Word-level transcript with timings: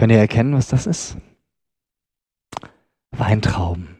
Könnt 0.00 0.12
ihr 0.12 0.18
erkennen, 0.18 0.54
was 0.54 0.68
das 0.68 0.86
ist? 0.86 1.18
Weintrauben. 3.10 3.98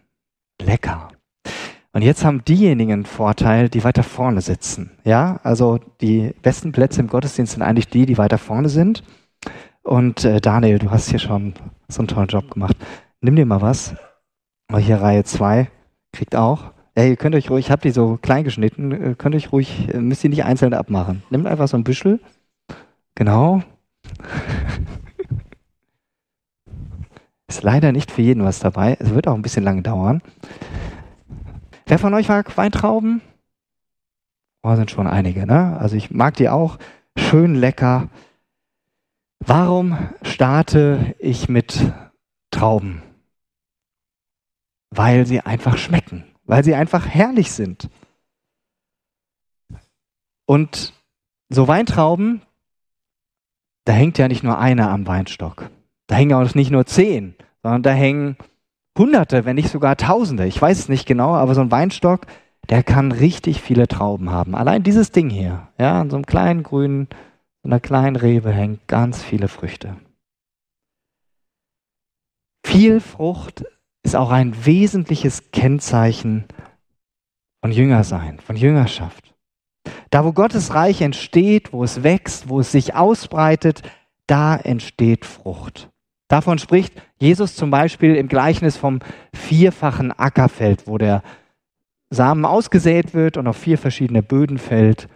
Lecker. 0.58 1.10
Und 1.92 2.00
jetzt 2.00 2.24
haben 2.24 2.42
diejenigen 2.42 2.90
einen 2.90 3.04
Vorteil, 3.04 3.68
die 3.68 3.84
weiter 3.84 4.02
vorne 4.02 4.40
sitzen. 4.40 4.92
Ja, 5.04 5.40
also 5.42 5.78
die 6.00 6.34
besten 6.40 6.72
Plätze 6.72 7.02
im 7.02 7.08
Gottesdienst 7.08 7.52
sind 7.52 7.60
eigentlich 7.60 7.88
die, 7.88 8.06
die 8.06 8.16
weiter 8.16 8.38
vorne 8.38 8.70
sind. 8.70 9.04
Und 9.82 10.24
äh, 10.24 10.40
Daniel, 10.40 10.78
du 10.78 10.90
hast 10.90 11.10
hier 11.10 11.18
schon 11.18 11.52
so 11.88 11.98
einen 11.98 12.08
tollen 12.08 12.28
Job 12.28 12.50
gemacht. 12.50 12.78
Nimm 13.20 13.36
dir 13.36 13.44
mal 13.44 13.60
was. 13.60 13.94
Mal 14.72 14.80
hier 14.80 15.02
Reihe 15.02 15.24
2 15.24 15.68
kriegt 16.12 16.34
auch. 16.34 16.72
Ey, 16.94 17.10
ihr 17.10 17.16
könnt 17.16 17.34
euch 17.34 17.50
ruhig, 17.50 17.66
ich 17.66 17.70
habe 17.70 17.82
die 17.82 17.90
so 17.90 18.18
klein 18.22 18.44
geschnitten, 18.44 18.92
äh, 18.92 19.14
könnt 19.18 19.34
euch 19.34 19.52
ruhig, 19.52 19.92
äh, 19.92 19.98
müsst 19.98 20.24
ihr 20.24 20.30
nicht 20.30 20.46
einzeln 20.46 20.72
abmachen. 20.72 21.24
Nehmt 21.28 21.46
einfach 21.46 21.68
so 21.68 21.76
ein 21.76 21.84
Büschel. 21.84 22.20
Genau. 23.16 23.62
Ist 27.50 27.64
leider 27.64 27.90
nicht 27.90 28.12
für 28.12 28.22
jeden 28.22 28.44
was 28.44 28.60
dabei. 28.60 28.96
Es 29.00 29.12
wird 29.12 29.26
auch 29.26 29.34
ein 29.34 29.42
bisschen 29.42 29.64
lange 29.64 29.82
dauern. 29.82 30.22
Wer 31.84 31.98
von 31.98 32.14
euch 32.14 32.28
mag 32.28 32.56
Weintrauben? 32.56 33.22
Oh, 34.62 34.76
sind 34.76 34.92
schon 34.92 35.08
einige, 35.08 35.48
ne? 35.48 35.76
Also 35.80 35.96
ich 35.96 36.12
mag 36.12 36.36
die 36.36 36.48
auch. 36.48 36.78
Schön 37.18 37.56
lecker. 37.56 38.08
Warum 39.40 39.98
starte 40.22 41.16
ich 41.18 41.48
mit 41.48 41.92
Trauben? 42.52 43.02
Weil 44.90 45.26
sie 45.26 45.40
einfach 45.40 45.76
schmecken, 45.76 46.22
weil 46.44 46.62
sie 46.62 46.76
einfach 46.76 47.04
herrlich 47.04 47.50
sind. 47.50 47.90
Und 50.46 50.94
so 51.48 51.66
Weintrauben, 51.66 52.42
da 53.86 53.92
hängt 53.92 54.18
ja 54.18 54.28
nicht 54.28 54.44
nur 54.44 54.56
einer 54.56 54.88
am 54.90 55.08
Weinstock. 55.08 55.68
Da 56.10 56.16
hängen 56.16 56.34
auch 56.34 56.56
nicht 56.56 56.72
nur 56.72 56.86
zehn, 56.86 57.36
sondern 57.62 57.84
da 57.84 57.92
hängen 57.92 58.36
Hunderte, 58.98 59.44
wenn 59.44 59.54
nicht 59.54 59.70
sogar 59.70 59.96
Tausende. 59.96 60.44
Ich 60.44 60.60
weiß 60.60 60.76
es 60.76 60.88
nicht 60.88 61.06
genau, 61.06 61.36
aber 61.36 61.54
so 61.54 61.60
ein 61.60 61.70
Weinstock, 61.70 62.26
der 62.68 62.82
kann 62.82 63.12
richtig 63.12 63.62
viele 63.62 63.86
Trauben 63.86 64.30
haben. 64.30 64.56
Allein 64.56 64.82
dieses 64.82 65.12
Ding 65.12 65.30
hier, 65.30 65.68
ja, 65.78 66.00
an 66.00 66.10
so 66.10 66.16
einem 66.16 66.26
kleinen 66.26 66.64
grünen, 66.64 67.06
so 67.62 67.68
einer 67.68 67.78
kleinen 67.78 68.16
Rebe 68.16 68.50
hängen 68.50 68.80
ganz 68.88 69.22
viele 69.22 69.46
Früchte. 69.46 69.98
Viel 72.66 72.98
Frucht 72.98 73.64
ist 74.02 74.16
auch 74.16 74.32
ein 74.32 74.66
wesentliches 74.66 75.52
Kennzeichen 75.52 76.46
von 77.60 77.70
Jüngersein, 77.70 78.40
von 78.40 78.56
Jüngerschaft. 78.56 79.32
Da, 80.10 80.24
wo 80.24 80.32
Gottes 80.32 80.74
Reich 80.74 81.02
entsteht, 81.02 81.72
wo 81.72 81.84
es 81.84 82.02
wächst, 82.02 82.48
wo 82.48 82.58
es 82.58 82.72
sich 82.72 82.96
ausbreitet, 82.96 83.82
da 84.26 84.56
entsteht 84.56 85.24
Frucht. 85.24 85.89
Davon 86.30 86.58
spricht 86.58 86.94
Jesus 87.18 87.56
zum 87.56 87.72
Beispiel 87.72 88.14
im 88.14 88.28
Gleichnis 88.28 88.76
vom 88.76 89.00
vierfachen 89.34 90.12
Ackerfeld, 90.12 90.86
wo 90.86 90.96
der 90.96 91.24
Samen 92.08 92.44
ausgesät 92.44 93.14
wird 93.14 93.36
und 93.36 93.48
auf 93.48 93.56
vier 93.56 93.76
verschiedene 93.76 94.22
Böden 94.22 94.58
fällt. 94.58 95.08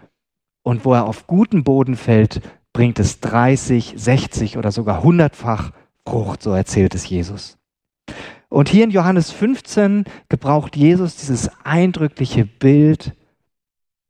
Und 0.65 0.85
wo 0.85 0.92
er 0.92 1.07
auf 1.07 1.29
guten 1.29 1.62
Boden 1.62 1.95
fällt, 1.95 2.41
bringt 2.73 2.98
es 2.98 3.20
30, 3.20 3.95
60 3.97 4.59
oder 4.59 4.73
sogar 4.73 5.05
100-fach 5.05 5.70
Frucht, 6.05 6.42
so 6.42 6.51
erzählt 6.53 6.97
es 6.97 7.09
Jesus. 7.09 7.59
Und 8.48 8.69
hier 8.69 8.83
in 8.83 8.91
Johannes 8.91 9.31
15 9.31 10.07
gebraucht 10.29 10.75
Jesus 10.75 11.15
dieses 11.17 11.48
eindrückliche 11.62 12.45
Bild 12.45 13.15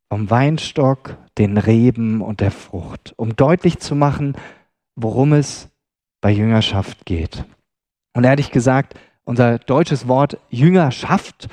vom 0.08 0.30
Weinstock, 0.30 1.19
den 1.36 1.58
Reben 1.58 2.22
und 2.22 2.41
der 2.41 2.50
Frucht, 2.50 3.12
um 3.16 3.36
deutlich 3.36 3.78
zu 3.78 3.94
machen, 3.94 4.36
worum 4.97 5.34
es 5.34 5.69
bei 6.25 6.30
Jüngerschaft 6.30 7.05
geht. 7.05 7.44
Und 8.14 8.25
ehrlich 8.25 8.50
gesagt, 8.50 8.98
unser 9.25 9.58
deutsches 9.58 10.08
Wort 10.08 10.39
Jüngerschaft 10.48 11.48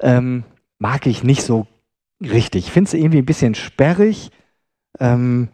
ähm, 0.00 0.44
mag 0.78 1.04
ich 1.04 1.22
nicht 1.24 1.42
so 1.42 1.66
richtig. 2.22 2.64
Ich 2.64 2.72
finde 2.72 2.88
es 2.88 2.94
irgendwie 2.94 3.18
ein 3.18 3.26
bisschen 3.26 3.54
sperrig. 3.54 4.30
Ähm, 4.98 5.50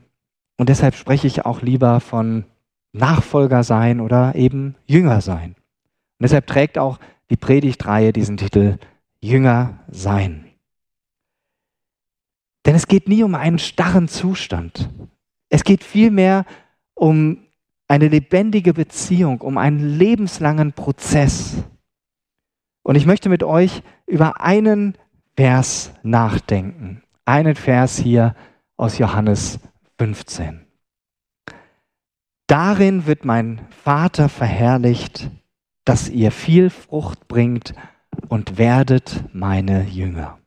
und 0.57 0.69
deshalb 0.69 0.95
spreche 0.95 1.27
ich 1.27 1.45
auch 1.45 1.63
lieber 1.63 1.99
von 1.99 2.45
Nachfolger 2.93 3.65
sein 3.65 3.99
oder 4.01 4.37
eben 4.37 4.77
Jünger 4.87 5.21
sein. 5.21 5.57
Und 6.21 6.23
deshalb 6.23 6.47
trägt 6.47 6.79
auch 6.79 7.01
die 7.29 7.37
Predigtreihe 7.37 8.13
diesen 8.13 8.37
Titel 8.37 8.79
Jünger 9.21 9.81
sein. 9.89 10.45
Denn 12.67 12.77
es 12.77 12.87
geht 12.87 13.09
nie 13.09 13.25
um 13.25 13.35
einen 13.35 13.59
starren 13.59 14.07
Zustand. 14.07 14.89
Es 15.49 15.65
geht 15.65 15.83
vielmehr 15.83 16.47
um 16.95 17.39
eine 17.91 18.07
lebendige 18.07 18.73
Beziehung, 18.73 19.41
um 19.41 19.59
einen 19.59 19.81
lebenslangen 19.81 20.73
Prozess. 20.73 21.57
Und 22.85 22.95
ich 22.95 23.05
möchte 23.05 23.29
mit 23.29 23.43
euch 23.43 23.83
über 24.07 24.41
einen 24.41 24.97
Vers 25.37 25.93
nachdenken. 26.05 27.03
Einen 27.25 27.57
Vers 27.57 27.99
hier 27.99 28.37
aus 28.77 28.99
Johannes 28.99 29.59
15. 29.99 30.67
Darin 32.47 33.07
wird 33.07 33.25
mein 33.25 33.61
Vater 33.71 34.29
verherrlicht, 34.29 35.29
dass 35.85 36.09
ihr 36.09 36.31
viel 36.31 36.71
Frucht 36.71 37.27
bringt 37.27 37.75
und 38.29 38.57
werdet 38.57 39.25
meine 39.33 39.83
Jünger. 39.83 40.39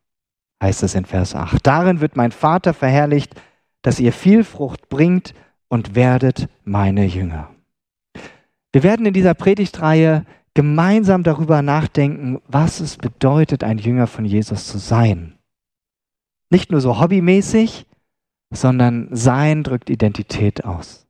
Heißt 0.62 0.82
es 0.84 0.96
in 0.96 1.04
Vers 1.04 1.36
8. 1.36 1.68
Darin 1.68 2.00
wird 2.00 2.16
mein 2.16 2.32
Vater 2.32 2.74
verherrlicht, 2.74 3.36
dass 3.82 4.00
ihr 4.00 4.14
viel 4.14 4.46
Frucht 4.46 4.88
bringt 4.88 5.34
und 5.74 5.96
werdet 5.96 6.50
meine 6.66 7.04
Jünger. 7.04 7.50
Wir 8.72 8.84
werden 8.84 9.08
in 9.08 9.14
dieser 9.14 9.34
Predigtreihe 9.34 10.24
gemeinsam 10.54 11.24
darüber 11.24 11.64
nachdenken, 11.64 12.40
was 12.48 12.80
es 12.80 12.96
bedeutet, 12.96 13.64
ein 13.64 13.80
Jünger 13.80 14.06
von 14.06 14.24
Jesus 14.24 14.68
zu 14.68 14.78
sein. 14.78 15.34
Nicht 16.52 16.70
nur 16.72 16.80
so 16.80 17.00
hobbymäßig, 17.00 17.88
sondern 18.52 19.08
sein 19.14 19.64
drückt 19.64 19.90
Identität 19.90 20.64
aus. 20.64 21.08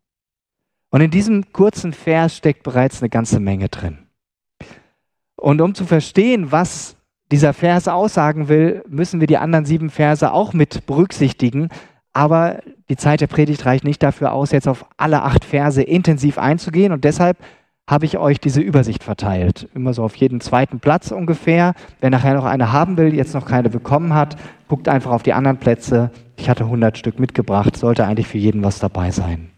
Und 0.92 1.02
in 1.02 1.12
diesem 1.12 1.52
kurzen 1.52 1.92
Vers 1.92 2.38
steckt 2.38 2.64
bereits 2.64 3.02
eine 3.02 3.10
ganze 3.10 3.42
Menge 3.42 3.68
drin. 3.68 3.98
Und 5.36 5.60
um 5.60 5.76
zu 5.76 5.84
verstehen, 5.84 6.54
was 6.54 6.96
dieser 7.34 7.52
Vers 7.52 7.90
aussagen 7.90 8.48
will, 8.48 8.82
müssen 8.88 9.20
wir 9.20 9.28
die 9.28 9.38
anderen 9.38 9.66
sieben 9.66 9.90
Verse 9.90 10.32
auch 10.32 10.54
mit 10.54 10.86
berücksichtigen, 10.86 11.68
aber 12.14 12.60
die 12.90 12.96
Zeit 12.96 13.22
der 13.22 13.28
Predigt 13.28 13.66
reicht 13.66 13.84
nicht 13.84 14.04
dafür 14.04 14.34
aus, 14.34 14.52
jetzt 14.52 14.68
auf 14.68 14.86
alle 14.98 15.24
acht 15.24 15.44
Verse 15.44 15.82
intensiv 15.82 16.38
einzugehen. 16.38 16.94
Und 16.94 17.04
deshalb 17.04 17.38
habe 17.90 18.06
ich 18.06 18.18
euch 18.18 18.40
diese 18.40 18.62
Übersicht 18.62 19.04
verteilt. 19.04 19.68
Immer 19.74 19.94
so 19.94 20.04
auf 20.04 20.16
jeden 20.16 20.40
zweiten 20.40 20.80
Platz 20.80 21.12
ungefähr. 21.12 21.74
Wer 22.00 22.12
nachher 22.12 22.36
noch 22.36 22.46
eine 22.46 22.72
haben 22.72 22.98
will, 22.98 23.14
jetzt 23.14 23.34
noch 23.34 23.46
keine 23.46 23.70
bekommen 23.70 24.14
hat, 24.14 24.38
guckt 24.68 24.88
einfach 24.88 25.12
auf 25.12 25.24
die 25.24 25.34
anderen 25.34 25.58
Plätze. 25.58 26.12
Ich 26.38 26.50
hatte 26.50 26.64
100 26.64 26.98
Stück 26.98 27.20
mitgebracht, 27.20 27.76
sollte 27.76 28.06
eigentlich 28.06 28.28
für 28.28 28.38
jeden 28.38 28.64
was 28.64 28.80
dabei 28.80 29.12
sein. 29.12 29.50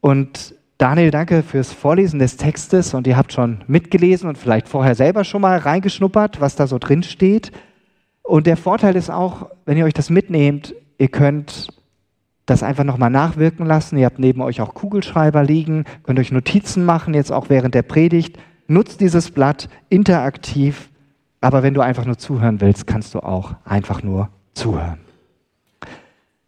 Und 0.00 0.54
Daniel, 0.76 1.10
danke 1.10 1.42
fürs 1.42 1.72
Vorlesen 1.72 2.20
des 2.20 2.36
Textes 2.36 2.94
und 2.94 3.06
ihr 3.08 3.16
habt 3.16 3.32
schon 3.32 3.64
mitgelesen 3.66 4.28
und 4.28 4.38
vielleicht 4.38 4.68
vorher 4.68 4.94
selber 4.94 5.24
schon 5.24 5.42
mal 5.42 5.58
reingeschnuppert, 5.58 6.40
was 6.40 6.54
da 6.54 6.68
so 6.68 6.78
drin 6.78 7.02
steht. 7.02 7.50
Und 8.22 8.46
der 8.46 8.56
Vorteil 8.56 8.94
ist 8.94 9.10
auch, 9.10 9.50
wenn 9.64 9.76
ihr 9.76 9.86
euch 9.86 9.94
das 9.94 10.08
mitnehmt, 10.08 10.74
Ihr 10.98 11.08
könnt 11.08 11.68
das 12.46 12.62
einfach 12.62 12.84
nochmal 12.84 13.10
nachwirken 13.10 13.66
lassen. 13.66 13.98
Ihr 13.98 14.06
habt 14.06 14.18
neben 14.18 14.40
euch 14.40 14.60
auch 14.60 14.74
Kugelschreiber 14.74 15.42
liegen, 15.44 15.84
könnt 16.02 16.18
euch 16.18 16.32
Notizen 16.32 16.84
machen, 16.84 17.14
jetzt 17.14 17.32
auch 17.32 17.48
während 17.48 17.74
der 17.74 17.82
Predigt. 17.82 18.38
Nutzt 18.66 19.00
dieses 19.00 19.30
Blatt 19.30 19.68
interaktiv, 19.88 20.90
aber 21.40 21.62
wenn 21.62 21.74
du 21.74 21.80
einfach 21.80 22.04
nur 22.04 22.18
zuhören 22.18 22.60
willst, 22.60 22.86
kannst 22.86 23.14
du 23.14 23.20
auch 23.20 23.54
einfach 23.64 24.02
nur 24.02 24.30
zuhören. 24.54 24.98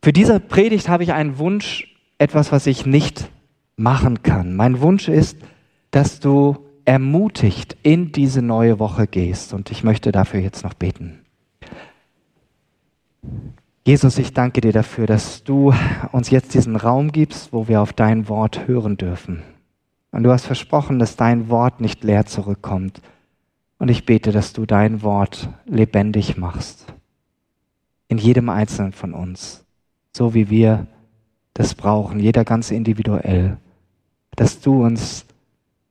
Für 0.02 0.12
diese 0.12 0.40
Predigt 0.40 0.88
habe 0.88 1.02
ich 1.02 1.12
einen 1.12 1.38
Wunsch, 1.38 1.94
etwas, 2.18 2.52
was 2.52 2.66
ich 2.66 2.86
nicht 2.86 3.30
machen 3.76 4.22
kann. 4.22 4.56
Mein 4.56 4.80
Wunsch 4.80 5.08
ist, 5.08 5.38
dass 5.90 6.20
du 6.20 6.58
ermutigt 6.84 7.76
in 7.82 8.12
diese 8.12 8.42
neue 8.42 8.78
Woche 8.78 9.06
gehst 9.06 9.52
und 9.52 9.70
ich 9.70 9.84
möchte 9.84 10.12
dafür 10.12 10.40
jetzt 10.40 10.64
noch 10.64 10.74
beten. 10.74 11.20
Jesus, 13.90 14.18
ich 14.18 14.32
danke 14.32 14.60
dir 14.60 14.70
dafür, 14.70 15.08
dass 15.08 15.42
du 15.42 15.74
uns 16.12 16.30
jetzt 16.30 16.54
diesen 16.54 16.76
Raum 16.76 17.10
gibst, 17.10 17.52
wo 17.52 17.66
wir 17.66 17.82
auf 17.82 17.92
dein 17.92 18.28
Wort 18.28 18.68
hören 18.68 18.96
dürfen. 18.96 19.42
Und 20.12 20.22
du 20.22 20.30
hast 20.30 20.46
versprochen, 20.46 21.00
dass 21.00 21.16
dein 21.16 21.48
Wort 21.48 21.80
nicht 21.80 22.04
leer 22.04 22.24
zurückkommt. 22.24 23.02
Und 23.80 23.90
ich 23.90 24.06
bete, 24.06 24.30
dass 24.30 24.52
du 24.52 24.64
dein 24.64 25.02
Wort 25.02 25.48
lebendig 25.66 26.36
machst. 26.36 26.86
In 28.06 28.18
jedem 28.18 28.48
Einzelnen 28.48 28.92
von 28.92 29.12
uns. 29.12 29.64
So 30.12 30.34
wie 30.34 30.50
wir 30.50 30.86
das 31.52 31.74
brauchen, 31.74 32.20
jeder 32.20 32.44
ganz 32.44 32.70
individuell. 32.70 33.56
Dass 34.36 34.60
du 34.60 34.84
uns 34.84 35.26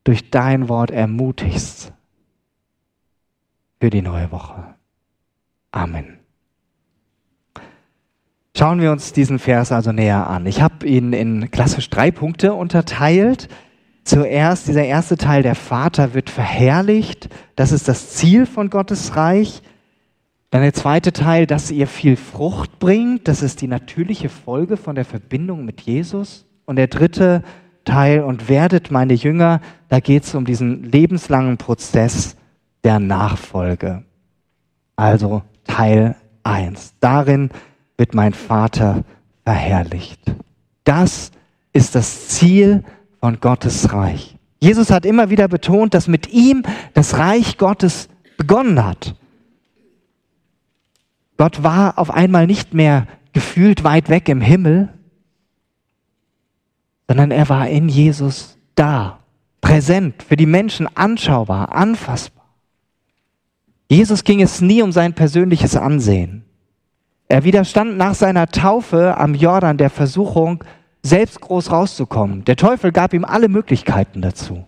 durch 0.05 0.29
dein 0.29 0.69
Wort 0.69 0.89
ermutigst 0.89 1.91
für 3.81 3.89
die 3.89 4.01
neue 4.01 4.31
Woche. 4.31 4.75
Amen. 5.71 6.18
Schauen 8.57 8.81
wir 8.81 8.91
uns 8.91 9.13
diesen 9.13 9.39
Vers 9.39 9.71
also 9.71 9.91
näher 9.91 10.27
an. 10.27 10.45
Ich 10.45 10.61
habe 10.61 10.87
ihn 10.87 11.13
in 11.13 11.51
klassisch 11.51 11.89
drei 11.89 12.11
Punkte 12.11 12.53
unterteilt. 12.53 13.47
Zuerst, 14.03 14.67
dieser 14.67 14.85
erste 14.85 15.17
Teil, 15.17 15.43
der 15.43 15.55
Vater 15.55 16.13
wird 16.13 16.29
verherrlicht. 16.29 17.29
Das 17.55 17.71
ist 17.71 17.87
das 17.87 18.11
Ziel 18.11 18.45
von 18.45 18.69
Gottes 18.69 19.15
Reich. 19.15 19.61
Dann 20.49 20.63
der 20.63 20.73
zweite 20.73 21.13
Teil, 21.13 21.45
dass 21.45 21.69
ihr 21.69 21.85
viel 21.85 22.15
Frucht 22.15 22.79
bringt. 22.79 23.27
Das 23.27 23.43
ist 23.43 23.61
die 23.61 23.67
natürliche 23.67 24.29
Folge 24.29 24.77
von 24.77 24.95
der 24.95 25.05
Verbindung 25.05 25.63
mit 25.63 25.81
Jesus. 25.81 26.45
Und 26.65 26.77
der 26.77 26.87
dritte 26.87 27.43
Teil, 27.85 28.23
und 28.23 28.49
werdet 28.49 28.91
meine 28.91 29.13
Jünger, 29.13 29.61
da 29.89 29.99
geht 29.99 30.23
es 30.23 30.35
um 30.35 30.45
diesen 30.45 30.83
lebenslangen 30.83 31.57
Prozess 31.57 32.35
der 32.83 32.99
Nachfolge. 32.99 34.03
Also 34.95 35.43
Teil 35.65 36.15
1. 36.43 36.95
Darin 36.99 37.51
wird 37.99 38.15
mein 38.15 38.33
Vater 38.33 39.03
verherrlicht. 39.43 40.21
Das 40.85 41.31
ist 41.73 41.95
das 41.95 42.29
Ziel 42.29 42.83
von 43.19 43.41
Gottes 43.41 43.91
Reich. 43.91 44.37
Jesus 44.61 44.89
hat 44.89 45.05
immer 45.05 45.29
wieder 45.29 45.49
betont, 45.49 45.93
dass 45.93 46.07
mit 46.07 46.31
ihm 46.31 46.63
das 46.93 47.17
Reich 47.17 47.57
Gottes 47.57 48.07
begonnen 48.37 48.83
hat. 48.83 49.15
Gott 51.37 51.61
war 51.61 51.99
auf 51.99 52.09
einmal 52.09 52.47
nicht 52.47 52.73
mehr 52.73 53.05
gefühlt 53.33 53.83
weit 53.83 54.09
weg 54.09 54.29
im 54.29 54.41
Himmel, 54.41 54.89
sondern 57.07 57.31
er 57.31 57.49
war 57.49 57.67
in 57.67 57.89
Jesus 57.89 58.57
da, 58.75 59.19
präsent, 59.61 60.23
für 60.23 60.37
die 60.37 60.45
Menschen 60.45 60.87
anschaubar, 60.95 61.73
anfassbar. 61.75 62.45
Jesus 63.89 64.23
ging 64.23 64.41
es 64.41 64.61
nie 64.61 64.81
um 64.81 64.91
sein 64.91 65.13
persönliches 65.13 65.75
Ansehen. 65.75 66.45
Er 67.31 67.43
widerstand 67.43 67.95
nach 67.95 68.15
seiner 68.15 68.47
Taufe 68.47 69.15
am 69.15 69.35
Jordan 69.35 69.77
der 69.77 69.91
Versuchung, 69.91 70.63
selbst 71.03 71.39
groß 71.39 71.71
rauszukommen. 71.71 72.43
Der 72.43 72.55
Teufel 72.55 72.91
gab 72.91 73.13
ihm 73.13 73.23
alle 73.23 73.47
Möglichkeiten 73.47 74.21
dazu. 74.21 74.65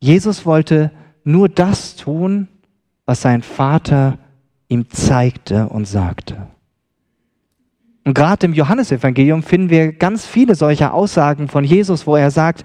Jesus 0.00 0.46
wollte 0.46 0.90
nur 1.22 1.50
das 1.50 1.96
tun, 1.96 2.48
was 3.04 3.20
sein 3.20 3.42
Vater 3.42 4.18
ihm 4.68 4.88
zeigte 4.88 5.68
und 5.68 5.84
sagte. 5.84 6.48
Und 8.04 8.14
gerade 8.14 8.46
im 8.46 8.54
Johannesevangelium 8.54 9.42
finden 9.42 9.68
wir 9.68 9.92
ganz 9.92 10.26
viele 10.26 10.54
solcher 10.54 10.94
Aussagen 10.94 11.48
von 11.48 11.64
Jesus, 11.64 12.06
wo 12.06 12.16
er 12.16 12.30
sagt, 12.30 12.64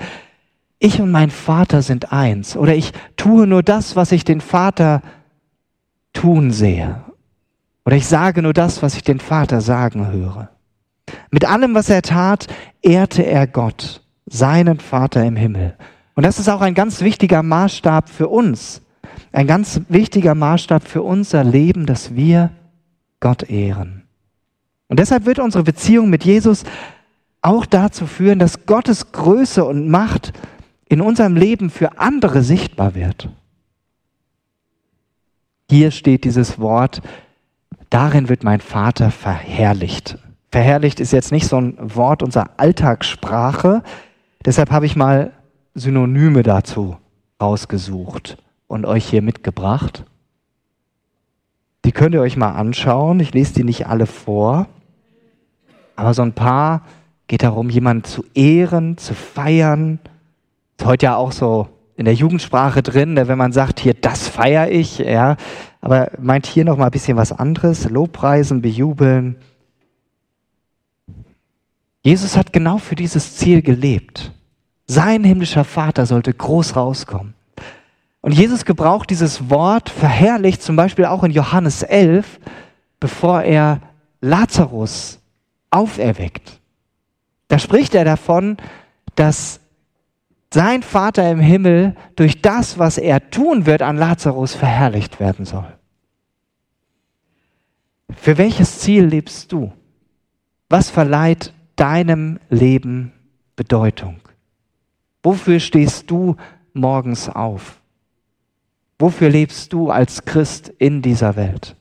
ich 0.80 1.02
und 1.02 1.12
mein 1.12 1.32
Vater 1.32 1.82
sind 1.82 2.14
eins 2.14 2.56
oder 2.56 2.76
ich 2.76 2.94
tue 3.18 3.46
nur 3.46 3.62
das, 3.62 3.98
was 3.98 4.14
ich 4.14 4.24
den 4.24 4.40
Vater 4.40 5.02
tun 6.14 6.52
sehe 6.52 7.04
oder 7.90 7.98
ich 7.98 8.06
sage 8.06 8.44
nur 8.44 8.54
das, 8.54 8.84
was 8.84 8.96
ich 8.96 9.02
den 9.02 9.20
Vater 9.20 9.62
sagen 9.62 10.12
höre. 10.12 10.50
Mit 11.32 11.46
allem, 11.46 11.74
was 11.74 11.90
er 11.90 12.04
tat, 12.04 12.46
ehrte 12.84 13.24
er 13.24 13.48
Gott, 13.48 14.04
seinen 14.28 14.80
Vater 14.80 15.26
im 15.26 15.36
Himmel. 15.36 15.76
Und 16.14 16.24
das 16.24 16.38
ist 16.38 16.50
auch 16.50 16.62
ein 16.62 16.76
ganz 16.76 17.02
wichtiger 17.02 17.42
Maßstab 17.42 18.08
für 18.08 18.28
uns, 18.28 18.84
ein 19.32 19.48
ganz 19.48 19.82
wichtiger 19.90 20.36
Maßstab 20.36 20.88
für 20.88 21.02
unser 21.02 21.44
Leben, 21.44 21.88
dass 21.88 22.14
wir 22.14 22.52
Gott 23.22 23.50
ehren. 23.50 24.04
Und 24.88 25.00
deshalb 25.00 25.26
wird 25.26 25.40
unsere 25.40 25.64
Beziehung 25.64 26.12
mit 26.12 26.24
Jesus 26.24 26.66
auch 27.42 27.66
dazu 27.66 28.06
führen, 28.06 28.38
dass 28.38 28.68
Gottes 28.68 29.12
Größe 29.14 29.66
und 29.66 29.90
Macht 29.90 30.34
in 30.90 31.02
unserem 31.02 31.36
Leben 31.36 31.72
für 31.72 31.98
andere 31.98 32.44
sichtbar 32.44 32.94
wird. 32.94 33.30
Hier 35.72 35.90
steht 35.90 36.24
dieses 36.24 36.60
Wort, 36.60 37.02
darin 37.90 38.30
wird 38.30 38.44
mein 38.44 38.62
Vater 38.62 39.12
verherrlicht. 39.12 40.18
Verherrlicht 40.52 41.00
ist 41.00 41.14
jetzt 41.14 41.32
nicht 41.32 41.48
so 41.48 41.58
ein 41.58 41.78
Wort 41.80 42.24
unserer 42.24 42.52
Alltagssprache, 42.58 43.84
deshalb 44.46 44.72
habe 44.72 44.86
ich 44.86 44.96
mal 44.96 45.32
Synonyme 45.76 46.44
dazu 46.44 46.98
rausgesucht 47.42 48.38
und 48.68 48.86
euch 48.86 49.06
hier 49.06 49.22
mitgebracht. 49.22 50.06
Die 51.86 51.92
könnt 51.92 52.14
ihr 52.14 52.22
euch 52.22 52.36
mal 52.36 52.52
anschauen. 52.52 53.20
Ich 53.20 53.34
lese 53.34 53.54
die 53.54 53.64
nicht 53.64 53.88
alle 53.88 54.06
vor, 54.06 54.68
aber 55.96 56.14
so 56.14 56.22
ein 56.22 56.34
paar 56.34 56.84
geht 57.28 57.44
darum, 57.44 57.70
jemanden 57.70 58.04
zu 58.04 58.26
ehren, 58.34 58.98
zu 58.98 59.14
feiern. 59.14 60.00
Ist 60.78 60.86
heute 60.86 61.06
ja 61.06 61.16
auch 61.16 61.32
so 61.32 61.70
in 61.96 62.06
der 62.06 62.14
Jugendsprache 62.14 62.82
drin, 62.82 63.14
ne, 63.14 63.28
wenn 63.28 63.38
man 63.38 63.52
sagt, 63.52 63.80
hier, 63.80 63.94
das 63.94 64.28
feiere 64.28 64.72
ich, 64.72 65.00
ja, 65.00 65.36
aber 65.82 66.12
meint 66.20 66.46
hier 66.46 66.66
noch 66.66 66.78
mal 66.78 66.86
ein 66.86 66.92
bisschen 66.92 67.18
was 67.18 67.32
anderes, 67.32 67.90
Lobpreisen, 67.90 68.62
bejubeln, 68.62 69.38
Jesus 72.02 72.38
hat 72.38 72.54
genau 72.54 72.78
für 72.78 72.96
dieses 72.96 73.36
Ziel 73.36 73.62
gelebt. 73.62 74.32
Sein 74.88 75.24
himmlischer 75.24 75.66
Vater 75.66 76.06
sollte 76.06 76.34
groß 76.34 76.76
rauskommen. 76.76 77.34
Und 78.22 78.34
Jesus 78.34 78.66
gebraucht 78.66 79.10
dieses 79.10 79.50
Wort 79.50 79.90
verherrlicht 79.90 80.62
zum 80.62 80.76
Beispiel 80.76 81.06
auch 81.06 81.24
in 81.24 81.32
Johannes 81.32 81.84
11, 81.84 82.40
bevor 83.00 83.44
er 83.44 83.82
Lazarus 84.22 85.20
auferweckt. 85.72 86.60
Da 87.48 87.60
spricht 87.60 87.96
er 87.96 88.06
davon, 88.06 88.58
dass 89.16 89.59
sein 90.54 90.82
Vater 90.82 91.30
im 91.32 91.40
Himmel 91.40 91.96
durch 92.16 92.42
das, 92.42 92.80
was 92.80 92.98
er 92.98 93.30
tun 93.30 93.66
wird, 93.66 93.82
an 93.82 93.98
Lazarus 93.98 94.56
verherrlicht 94.56 95.20
werden 95.20 95.46
soll. 95.46 95.68
Für 98.16 98.38
welches 98.38 98.80
Ziel 98.80 99.06
lebst 99.06 99.52
du? 99.52 99.72
Was 100.70 100.90
verleiht 100.90 101.54
deinem 101.76 102.40
Leben 102.50 103.14
Bedeutung? 103.56 104.20
Wofür 105.22 105.60
stehst 105.60 106.10
du 106.10 106.36
morgens 106.74 107.30
auf? 107.30 107.80
Wofür 108.98 109.30
lebst 109.30 109.72
du 109.74 109.90
als 109.90 110.26
Christ 110.26 110.70
in 110.78 111.02
dieser 111.02 111.36
Welt? 111.36 111.76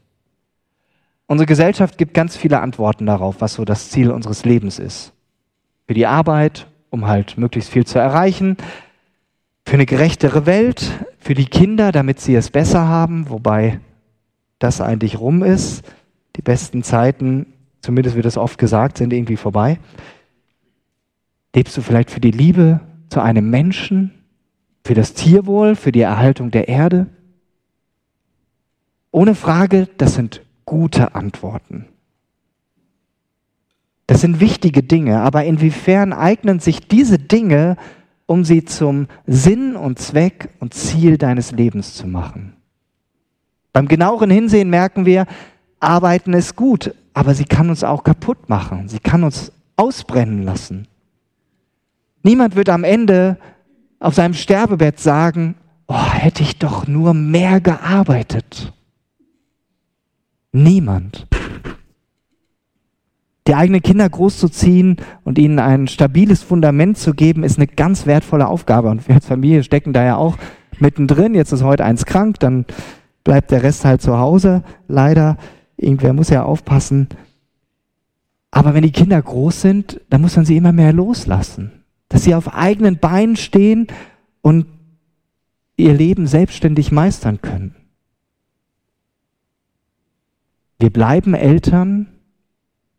Unsere 1.26 1.46
Gesellschaft 1.46 1.98
gibt 1.98 2.14
ganz 2.14 2.36
viele 2.36 2.60
Antworten 2.60 3.06
darauf, 3.06 3.40
was 3.40 3.54
so 3.54 3.64
das 3.64 3.90
Ziel 3.90 4.10
unseres 4.10 4.44
Lebens 4.44 4.78
ist. 4.78 5.12
Für 5.86 5.94
die 5.94 6.06
Arbeit, 6.06 6.66
um 6.90 7.06
halt 7.06 7.38
möglichst 7.38 7.70
viel 7.70 7.86
zu 7.86 7.98
erreichen, 7.98 8.56
für 9.64 9.74
eine 9.74 9.86
gerechtere 9.86 10.46
Welt, 10.46 10.92
für 11.18 11.34
die 11.34 11.46
Kinder, 11.46 11.92
damit 11.92 12.20
sie 12.20 12.34
es 12.34 12.50
besser 12.50 12.88
haben, 12.88 13.28
wobei 13.28 13.80
das 14.58 14.80
eigentlich 14.80 15.20
rum 15.20 15.42
ist. 15.42 15.84
Die 16.36 16.42
besten 16.42 16.82
Zeiten 16.82 17.46
zumindest 17.80 18.16
wird 18.16 18.26
es 18.26 18.36
oft 18.36 18.58
gesagt, 18.58 18.98
sind 18.98 19.12
irgendwie 19.12 19.36
vorbei. 19.36 19.78
Lebst 21.54 21.76
du 21.76 21.82
vielleicht 21.82 22.10
für 22.10 22.20
die 22.20 22.30
Liebe 22.30 22.80
zu 23.08 23.20
einem 23.20 23.50
Menschen, 23.50 24.12
für 24.84 24.94
das 24.94 25.14
Tierwohl, 25.14 25.74
für 25.74 25.92
die 25.92 26.02
Erhaltung 26.02 26.50
der 26.50 26.68
Erde? 26.68 27.06
Ohne 29.10 29.34
Frage, 29.34 29.88
das 29.96 30.14
sind 30.14 30.42
gute 30.64 31.14
Antworten. 31.14 31.86
Das 34.08 34.22
sind 34.22 34.40
wichtige 34.40 34.82
Dinge, 34.82 35.20
aber 35.20 35.44
inwiefern 35.44 36.14
eignen 36.14 36.60
sich 36.60 36.88
diese 36.88 37.18
Dinge, 37.18 37.76
um 38.24 38.42
sie 38.42 38.64
zum 38.64 39.06
Sinn 39.26 39.76
und 39.76 39.98
Zweck 39.98 40.48
und 40.60 40.72
Ziel 40.72 41.18
deines 41.18 41.52
Lebens 41.52 41.94
zu 41.94 42.06
machen? 42.06 42.54
Beim 43.72 43.86
genaueren 43.86 44.30
Hinsehen 44.30 44.70
merken 44.70 45.04
wir, 45.04 45.26
Arbeiten 45.78 46.32
ist 46.32 46.56
gut, 46.56 46.94
aber 47.12 47.34
sie 47.34 47.44
kann 47.44 47.68
uns 47.68 47.84
auch 47.84 48.02
kaputt 48.02 48.48
machen. 48.48 48.88
Sie 48.88 48.98
kann 48.98 49.24
uns 49.24 49.52
ausbrennen 49.76 50.42
lassen. 50.42 50.88
Niemand 52.22 52.56
wird 52.56 52.70
am 52.70 52.84
Ende 52.84 53.36
auf 54.00 54.14
seinem 54.14 54.34
Sterbebett 54.34 54.98
sagen, 54.98 55.54
oh, 55.86 56.12
hätte 56.12 56.42
ich 56.42 56.58
doch 56.58 56.86
nur 56.86 57.12
mehr 57.12 57.60
gearbeitet. 57.60 58.72
Niemand. 60.50 61.26
Die 63.48 63.54
eigenen 63.54 63.82
Kinder 63.82 64.08
großzuziehen 64.08 64.98
und 65.24 65.38
ihnen 65.38 65.58
ein 65.58 65.88
stabiles 65.88 66.42
Fundament 66.42 66.98
zu 66.98 67.14
geben, 67.14 67.42
ist 67.42 67.58
eine 67.58 67.66
ganz 67.66 68.06
wertvolle 68.06 68.46
Aufgabe. 68.46 68.90
Und 68.90 69.08
wir 69.08 69.16
als 69.16 69.26
Familie 69.26 69.64
stecken 69.64 69.92
da 69.92 70.04
ja 70.04 70.16
auch 70.16 70.36
mittendrin. 70.78 71.34
Jetzt 71.34 71.50
ist 71.50 71.64
heute 71.64 71.84
eins 71.84 72.04
krank, 72.06 72.38
dann 72.38 72.66
bleibt 73.24 73.50
der 73.50 73.64
Rest 73.64 73.84
halt 73.84 74.02
zu 74.02 74.18
Hause. 74.18 74.62
Leider 74.86 75.36
Irgendwer 75.78 76.12
muss 76.12 76.28
ja 76.28 76.42
aufpassen. 76.42 77.08
Aber 78.50 78.74
wenn 78.74 78.82
die 78.82 78.92
Kinder 78.92 79.20
groß 79.22 79.62
sind, 79.62 80.00
dann 80.10 80.20
muss 80.20 80.36
man 80.36 80.44
sie 80.44 80.56
immer 80.56 80.72
mehr 80.72 80.92
loslassen. 80.92 81.84
Dass 82.08 82.24
sie 82.24 82.34
auf 82.34 82.54
eigenen 82.54 82.98
Beinen 82.98 83.36
stehen 83.36 83.86
und 84.42 84.66
ihr 85.76 85.94
Leben 85.94 86.26
selbstständig 86.26 86.90
meistern 86.90 87.40
können. 87.40 87.76
Wir 90.80 90.90
bleiben 90.90 91.34
Eltern, 91.34 92.08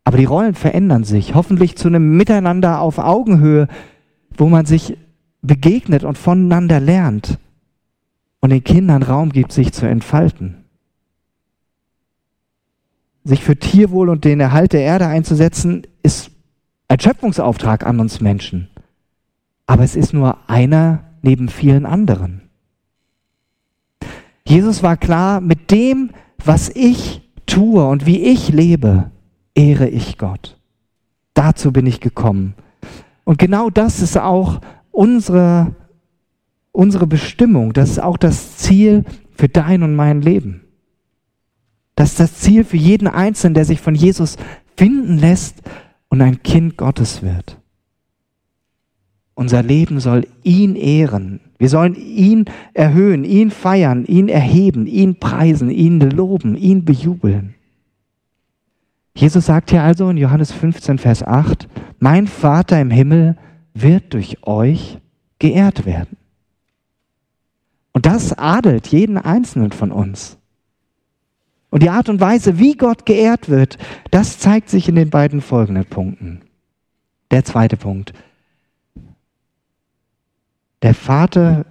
aber 0.04 0.16
die 0.16 0.24
Rollen 0.24 0.54
verändern 0.54 1.04
sich. 1.04 1.34
Hoffentlich 1.34 1.76
zu 1.76 1.88
einem 1.88 2.16
Miteinander 2.16 2.80
auf 2.80 2.98
Augenhöhe, 2.98 3.68
wo 4.36 4.48
man 4.48 4.66
sich 4.66 4.96
begegnet 5.42 6.04
und 6.04 6.18
voneinander 6.18 6.80
lernt 6.80 7.38
und 8.40 8.50
den 8.50 8.64
Kindern 8.64 9.02
Raum 9.02 9.30
gibt, 9.30 9.52
sich 9.52 9.72
zu 9.72 9.86
entfalten 9.86 10.60
sich 13.24 13.42
für 13.42 13.56
Tierwohl 13.56 14.08
und 14.08 14.24
den 14.24 14.40
Erhalt 14.40 14.72
der 14.72 14.82
Erde 14.82 15.06
einzusetzen, 15.06 15.86
ist 16.02 16.30
ein 16.88 17.00
Schöpfungsauftrag 17.00 17.86
an 17.86 18.00
uns 18.00 18.20
Menschen. 18.20 18.68
aber 19.66 19.84
es 19.84 19.94
ist 19.94 20.12
nur 20.12 20.50
einer 20.50 21.04
neben 21.22 21.48
vielen 21.48 21.86
anderen. 21.86 22.42
Jesus 24.44 24.82
war 24.82 24.96
klar, 24.96 25.40
mit 25.40 25.70
dem, 25.70 26.10
was 26.44 26.68
ich 26.70 27.22
tue 27.46 27.86
und 27.86 28.04
wie 28.04 28.20
ich 28.20 28.48
lebe, 28.48 29.12
ehre 29.54 29.88
ich 29.88 30.18
Gott. 30.18 30.58
Dazu 31.34 31.72
bin 31.72 31.86
ich 31.86 32.00
gekommen. 32.00 32.54
Und 33.24 33.38
genau 33.38 33.70
das 33.70 34.00
ist 34.00 34.18
auch 34.18 34.60
unsere, 34.90 35.74
unsere 36.72 37.06
Bestimmung. 37.06 37.72
Das 37.72 37.90
ist 37.90 38.02
auch 38.02 38.16
das 38.16 38.56
Ziel 38.56 39.04
für 39.32 39.48
dein 39.48 39.82
und 39.82 39.94
mein 39.94 40.20
Leben. 40.20 40.62
Das 41.94 42.10
ist 42.12 42.20
das 42.20 42.34
Ziel 42.34 42.64
für 42.64 42.76
jeden 42.76 43.08
Einzelnen, 43.08 43.54
der 43.54 43.64
sich 43.64 43.80
von 43.80 43.94
Jesus 43.94 44.36
finden 44.76 45.18
lässt 45.18 45.62
und 46.08 46.22
ein 46.22 46.42
Kind 46.42 46.76
Gottes 46.76 47.22
wird. 47.22 47.58
Unser 49.34 49.62
Leben 49.62 50.00
soll 50.00 50.26
ihn 50.42 50.76
ehren. 50.76 51.40
Wir 51.58 51.68
sollen 51.68 51.94
ihn 51.94 52.44
erhöhen, 52.74 53.24
ihn 53.24 53.50
feiern, 53.50 54.04
ihn 54.04 54.28
erheben, 54.28 54.86
ihn 54.86 55.18
preisen, 55.18 55.70
ihn 55.70 56.00
loben, 56.00 56.56
ihn 56.56 56.84
bejubeln. 56.84 57.54
Jesus 59.20 59.44
sagt 59.44 59.68
hier 59.68 59.82
also 59.82 60.08
in 60.08 60.16
Johannes 60.16 60.50
15, 60.50 60.96
Vers 60.96 61.22
8, 61.22 61.68
mein 61.98 62.26
Vater 62.26 62.80
im 62.80 62.90
Himmel 62.90 63.36
wird 63.74 64.14
durch 64.14 64.46
euch 64.46 64.96
geehrt 65.38 65.84
werden. 65.84 66.16
Und 67.92 68.06
das 68.06 68.32
adelt 68.38 68.86
jeden 68.86 69.18
Einzelnen 69.18 69.72
von 69.72 69.92
uns. 69.92 70.38
Und 71.68 71.82
die 71.82 71.90
Art 71.90 72.08
und 72.08 72.18
Weise, 72.18 72.58
wie 72.58 72.78
Gott 72.78 73.04
geehrt 73.04 73.50
wird, 73.50 73.76
das 74.10 74.38
zeigt 74.38 74.70
sich 74.70 74.88
in 74.88 74.94
den 74.94 75.10
beiden 75.10 75.42
folgenden 75.42 75.84
Punkten. 75.84 76.40
Der 77.30 77.44
zweite 77.44 77.76
Punkt. 77.76 78.14
Der 80.80 80.94
Vater, 80.94 81.66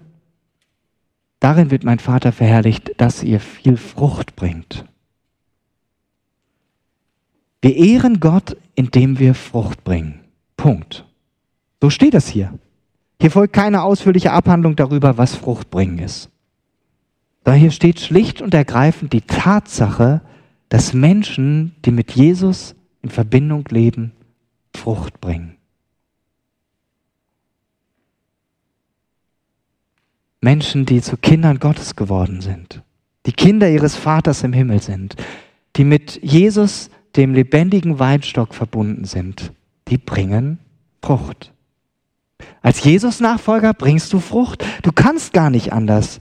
darin 1.39 1.71
wird 1.71 1.83
mein 1.83 1.97
Vater 1.97 2.31
verherrlicht, 2.31 3.01
dass 3.01 3.23
ihr 3.23 3.39
viel 3.39 3.75
Frucht 3.75 4.35
bringt. 4.35 4.85
Wir 7.61 7.75
ehren 7.75 8.19
Gott, 8.19 8.55
indem 8.75 9.19
wir 9.19 9.35
Frucht 9.35 9.83
bringen. 9.83 10.21
Punkt. 10.55 11.05
So 11.81 11.89
steht 11.89 12.13
es 12.13 12.27
hier. 12.27 12.57
Hier 13.21 13.31
folgt 13.31 13.53
keine 13.53 13.83
ausführliche 13.83 14.31
Abhandlung 14.31 14.75
darüber, 14.75 15.17
was 15.17 15.35
Frucht 15.35 15.69
bringen 15.69 15.99
ist. 15.99 16.29
Da 17.43 17.53
hier 17.53 17.71
steht 17.71 17.99
schlicht 17.99 18.41
und 18.41 18.53
ergreifend 18.53 19.11
die 19.11 19.21
Tatsache, 19.21 20.21
dass 20.69 20.93
Menschen, 20.93 21.75
die 21.83 21.91
mit 21.91 22.11
Jesus 22.11 22.75
in 23.01 23.09
Verbindung 23.09 23.65
leben, 23.69 24.13
Frucht 24.75 25.19
bringen. 25.19 25.57
Menschen, 30.41 30.85
die 30.85 31.01
zu 31.01 31.17
Kindern 31.17 31.59
Gottes 31.59 31.95
geworden 31.95 32.39
sind, 32.39 32.81
die 33.25 33.33
Kinder 33.33 33.69
ihres 33.69 33.95
Vaters 33.95 34.43
im 34.43 34.53
Himmel 34.53 34.81
sind, 34.81 35.15
die 35.75 35.83
mit 35.83 36.21
Jesus, 36.23 36.89
dem 37.15 37.33
lebendigen 37.33 37.99
Weinstock, 37.99 38.53
verbunden 38.53 39.05
sind, 39.05 39.51
die 39.87 39.97
bringen 39.97 40.59
Frucht. 41.01 41.53
Als 42.61 42.83
Jesus-Nachfolger 42.83 43.73
bringst 43.73 44.13
du 44.13 44.19
Frucht. 44.19 44.65
Du 44.83 44.91
kannst 44.91 45.33
gar 45.33 45.49
nicht 45.49 45.73
anders. 45.73 46.19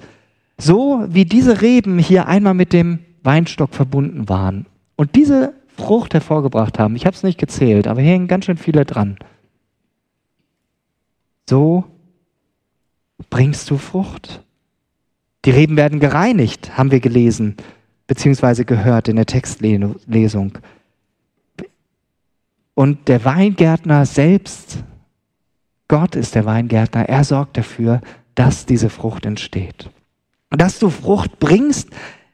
So 0.56 1.04
wie 1.08 1.24
diese 1.24 1.60
Reben 1.60 1.98
hier 1.98 2.26
einmal 2.26 2.54
mit 2.54 2.72
dem 2.72 3.00
Weinstock 3.22 3.74
verbunden 3.74 4.28
waren 4.28 4.66
und 4.96 5.14
diese 5.14 5.54
Frucht 5.76 6.14
hervorgebracht 6.14 6.78
haben. 6.78 6.96
Ich 6.96 7.06
habe 7.06 7.14
es 7.14 7.22
nicht 7.22 7.38
gezählt, 7.38 7.86
aber 7.86 8.00
hier 8.00 8.12
hängen 8.12 8.26
ganz 8.26 8.46
schön 8.46 8.56
viele 8.56 8.84
dran. 8.84 9.16
So 11.48 11.84
bringst 13.30 13.70
du 13.70 13.78
Frucht. 13.78 14.42
Die 15.44 15.50
Reben 15.50 15.76
werden 15.76 16.00
gereinigt, 16.00 16.76
haben 16.76 16.90
wir 16.90 17.00
gelesen, 17.00 17.56
beziehungsweise 18.06 18.64
gehört 18.64 19.08
in 19.08 19.16
der 19.16 19.26
Textlesung. 19.26 20.58
Und 22.78 23.08
der 23.08 23.24
Weingärtner 23.24 24.06
selbst, 24.06 24.84
Gott 25.88 26.14
ist 26.14 26.36
der 26.36 26.44
Weingärtner, 26.44 27.08
er 27.08 27.24
sorgt 27.24 27.56
dafür, 27.56 28.00
dass 28.36 28.66
diese 28.66 28.88
Frucht 28.88 29.26
entsteht. 29.26 29.90
Dass 30.50 30.78
du 30.78 30.88
Frucht 30.88 31.40
bringst, 31.40 31.88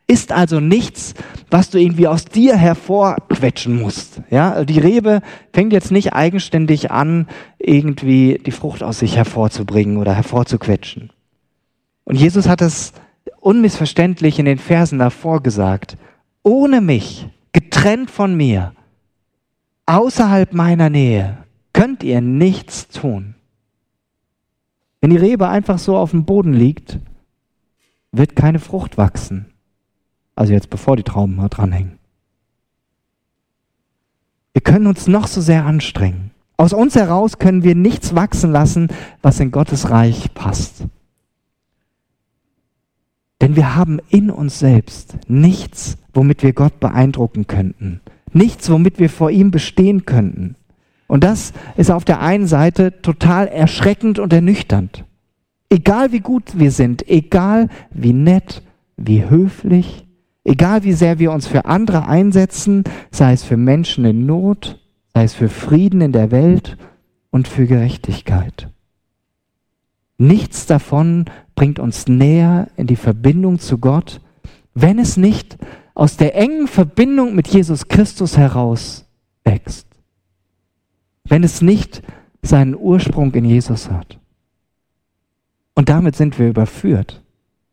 ist 0.07 0.33
also 0.33 0.61
nichts, 0.61 1.15
was 1.51 1.71
du 1.71 1.79
irgendwie 1.79 2.09
aus 2.09 2.27
dir 2.27 2.59
hervorquetschen 2.59 3.81
musst. 3.81 4.21
Ja, 4.29 4.67
die 4.67 4.79
Rebe 4.79 5.23
fängt 5.55 5.73
jetzt 5.73 5.91
nicht 5.91 6.13
eigenständig 6.13 6.91
an, 6.91 7.27
irgendwie 7.59 8.39
die 8.45 8.51
Frucht 8.51 8.83
aus 8.83 8.99
sich 8.99 9.17
hervorzubringen 9.17 9.97
oder 9.97 10.13
hervorzuquetschen. 10.13 11.11
Und 12.05 12.17
Jesus 12.17 12.49
hat 12.49 12.61
es 12.61 12.93
unmissverständlich 13.41 14.39
in 14.39 14.45
den 14.45 14.59
Versen 14.59 14.99
davor 14.99 15.43
gesagt. 15.43 15.97
Ohne 16.43 16.83
mich, 16.83 17.31
getrennt 17.55 18.11
von 18.11 18.37
mir, 18.37 18.75
außerhalb 19.87 20.53
meiner 20.53 20.91
Nähe, 20.91 21.39
könnt 21.73 22.03
ihr 22.03 22.21
nichts 22.21 22.89
tun. 22.89 23.35
Wenn 25.01 25.11
die 25.11 25.17
Rebe 25.17 25.49
einfach 25.49 25.79
so 25.79 25.97
auf 25.97 26.13
dem 26.13 26.25
Boden 26.25 26.53
liegt, 26.55 26.99
wird 28.13 28.37
keine 28.37 28.59
Frucht 28.59 28.97
wachsen. 28.97 29.47
Also 30.37 30.53
jetzt 30.53 30.71
bevor 30.71 30.97
die 30.97 31.03
Trauben 31.03 31.37
mal 31.37 31.49
dranhängen. 31.49 31.99
Wir 34.53 34.63
können 34.63 34.87
uns 34.87 35.07
noch 35.07 35.27
so 35.27 35.41
sehr 35.41 35.67
anstrengen. 35.67 36.31
Aus 36.57 36.73
uns 36.73 36.95
heraus 36.95 37.39
können 37.39 37.65
wir 37.65 37.75
nichts 37.75 38.15
wachsen 38.15 38.53
lassen, 38.53 38.89
was 39.21 39.41
in 39.41 39.51
Gottes 39.51 39.91
Reich 39.91 40.33
passt. 40.35 40.85
Denn 43.41 43.57
wir 43.57 43.75
haben 43.75 43.99
in 44.09 44.31
uns 44.31 44.61
selbst 44.61 45.19
nichts, 45.27 45.99
womit 46.15 46.43
wir 46.43 46.53
Gott 46.53 46.79
beeindrucken 46.79 47.47
könnten. 47.47 48.01
Nichts, 48.35 48.69
womit 48.69 48.99
wir 48.99 49.09
vor 49.09 49.31
ihm 49.31 49.51
bestehen 49.51 50.05
könnten. 50.05 50.57
Und 51.07 51.25
das 51.25 51.55
ist 51.79 51.91
auf 51.91 52.05
der 52.05 52.21
einen 52.21 52.47
Seite 52.47 53.01
total 53.01 53.49
erschreckend 53.49 54.19
und 54.19 54.33
ernüchternd. 54.33 55.05
Egal 55.71 56.13
wie 56.13 56.21
gut 56.21 56.59
wir 56.59 56.71
sind, 56.71 57.09
egal 57.09 57.69
wie 57.91 58.13
nett, 58.13 58.63
wie 58.97 59.29
höflich, 59.29 60.05
Egal 60.45 60.85
wie 60.85 60.93
sehr 60.93 61.19
wir 61.19 61.33
uns 61.33 61.47
für 61.47 61.65
andere 61.65 62.07
einsetzen, 62.07 62.85
sei 63.11 63.33
es 63.33 63.43
für 63.43 63.57
Menschen 63.57 64.05
in 64.05 64.27
Not, 64.27 64.79
sei 65.15 65.25
es 65.25 65.33
für 65.35 65.49
Frieden 65.49 66.03
in 66.03 66.13
der 66.13 66.31
Welt 66.31 66.77
und 67.31 67.49
für 67.49 67.67
Gerechtigkeit. 67.67 68.69
Nichts 70.19 70.67
davon 70.67 71.25
bringt 71.55 71.79
uns 71.79 72.09
näher 72.09 72.69
in 72.77 72.87
die 72.87 72.97
Verbindung 72.97 73.59
zu 73.59 73.79
Gott, 73.79 74.21
wenn 74.75 74.99
es 74.99 75.17
nicht 75.17 75.57
aus 75.95 76.17
der 76.17 76.35
engen 76.35 76.67
Verbindung 76.67 77.35
mit 77.35 77.49
Jesus 77.49 77.89
Christus 77.89 78.37
heraus 78.37 79.07
wächst. 79.45 79.87
Wenn 81.25 81.45
es 81.45 81.63
nicht 81.63 82.03
seinen 82.43 82.77
Ursprung 82.77 83.33
in 83.35 83.45
Jesus 83.45 83.91
hat. 83.91 84.19
Und 85.75 85.89
damit 85.89 86.17
sind 86.17 86.39
wir 86.39 86.49
überführt. 86.49 87.23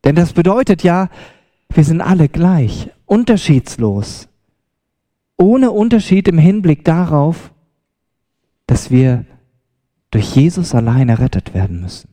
Denn 0.04 0.16
das 0.16 0.34
bedeutet 0.34 0.84
ja, 0.84 1.10
wir 1.70 1.84
sind 1.84 2.02
alle 2.02 2.30
gleich, 2.30 2.90
unterschiedslos, 3.06 4.28
ohne 5.38 5.72
Unterschied 5.72 6.28
im 6.28 6.38
Hinblick 6.38 6.84
darauf, 6.86 7.52
dass 8.68 8.92
wir 8.92 9.26
durch 10.12 10.36
Jesus 10.36 10.76
allein 10.76 11.10
errettet 11.10 11.54
werden 11.54 11.82
müssen. 11.82 12.11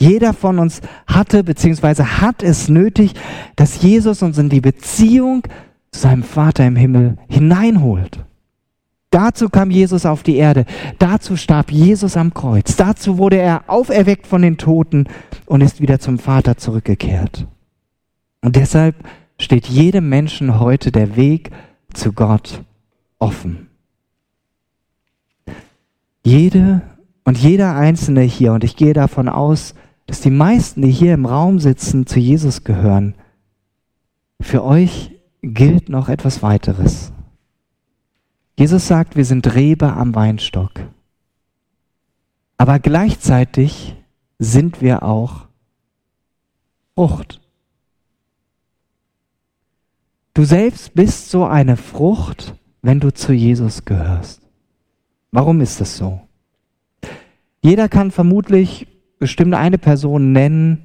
Jeder 0.00 0.32
von 0.32 0.58
uns 0.58 0.80
hatte 1.06 1.44
bzw. 1.44 2.02
hat 2.02 2.42
es 2.42 2.70
nötig, 2.70 3.12
dass 3.54 3.82
Jesus 3.82 4.22
uns 4.22 4.38
in 4.38 4.48
die 4.48 4.62
Beziehung 4.62 5.42
zu 5.92 6.00
seinem 6.00 6.22
Vater 6.22 6.66
im 6.66 6.74
Himmel 6.74 7.18
hineinholt. 7.28 8.24
Dazu 9.10 9.50
kam 9.50 9.70
Jesus 9.70 10.06
auf 10.06 10.22
die 10.22 10.36
Erde, 10.36 10.64
dazu 10.98 11.36
starb 11.36 11.70
Jesus 11.70 12.16
am 12.16 12.32
Kreuz, 12.32 12.76
dazu 12.76 13.18
wurde 13.18 13.36
er 13.36 13.64
auferweckt 13.66 14.26
von 14.26 14.40
den 14.40 14.56
Toten 14.56 15.06
und 15.46 15.60
ist 15.60 15.82
wieder 15.82 15.98
zum 15.98 16.18
Vater 16.18 16.56
zurückgekehrt. 16.56 17.46
Und 18.40 18.56
deshalb 18.56 18.94
steht 19.38 19.66
jedem 19.66 20.08
Menschen 20.08 20.60
heute 20.60 20.92
der 20.92 21.16
Weg 21.16 21.50
zu 21.92 22.12
Gott 22.12 22.62
offen. 23.18 23.68
Jede 26.24 26.80
und 27.24 27.36
jeder 27.36 27.76
Einzelne 27.76 28.22
hier, 28.22 28.52
und 28.52 28.64
ich 28.64 28.76
gehe 28.76 28.94
davon 28.94 29.28
aus, 29.28 29.74
dass 30.10 30.22
die 30.22 30.30
meisten, 30.30 30.82
die 30.82 30.90
hier 30.90 31.14
im 31.14 31.24
Raum 31.24 31.60
sitzen, 31.60 32.04
zu 32.04 32.18
Jesus 32.18 32.64
gehören, 32.64 33.14
für 34.40 34.64
euch 34.64 35.12
gilt 35.40 35.88
noch 35.88 36.08
etwas 36.08 36.42
weiteres. 36.42 37.12
Jesus 38.58 38.88
sagt, 38.88 39.14
wir 39.14 39.24
sind 39.24 39.54
Rebe 39.54 39.92
am 39.92 40.16
Weinstock. 40.16 40.80
Aber 42.56 42.80
gleichzeitig 42.80 43.94
sind 44.40 44.82
wir 44.82 45.04
auch 45.04 45.46
Frucht. 46.96 47.40
Du 50.34 50.42
selbst 50.42 50.92
bist 50.94 51.30
so 51.30 51.44
eine 51.44 51.76
Frucht, 51.76 52.56
wenn 52.82 52.98
du 52.98 53.14
zu 53.14 53.32
Jesus 53.32 53.84
gehörst. 53.84 54.42
Warum 55.30 55.60
ist 55.60 55.80
das 55.80 55.96
so? 55.96 56.20
Jeder 57.62 57.88
kann 57.88 58.10
vermutlich 58.10 58.88
bestimmt 59.20 59.54
eine 59.54 59.78
Person 59.78 60.32
nennen, 60.32 60.82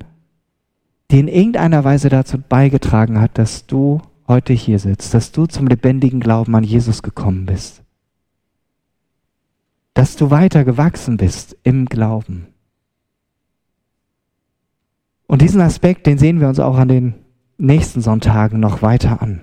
die 1.10 1.20
in 1.20 1.28
irgendeiner 1.28 1.84
Weise 1.84 2.10
dazu 2.10 2.38
beigetragen 2.38 3.20
hat, 3.20 3.40
dass 3.40 3.66
du 3.66 4.02
heute 4.28 4.54
hier 4.54 4.78
sitzt, 4.78 5.14
dass 5.14 5.32
du 5.32 5.48
zum 5.48 5.68
lebendigen 5.68 6.20
Glauben 6.20 6.56
an 6.56 6.64
Jesus 6.64 7.02
gekommen 7.02 7.46
bist, 7.46 7.84
dass 9.94 10.16
du 10.16 10.30
weiter 10.30 10.64
gewachsen 10.66 11.18
bist 11.18 11.58
im 11.64 11.86
Glauben. 11.86 12.48
Und 15.28 15.42
diesen 15.42 15.62
Aspekt, 15.62 16.06
den 16.06 16.18
sehen 16.18 16.40
wir 16.40 16.50
uns 16.50 16.60
auch 16.60 16.78
an 16.78 16.88
den 16.88 17.16
nächsten 17.58 18.02
Sonntagen 18.02 18.60
noch 18.60 18.82
weiter 18.82 19.22
an. 19.22 19.42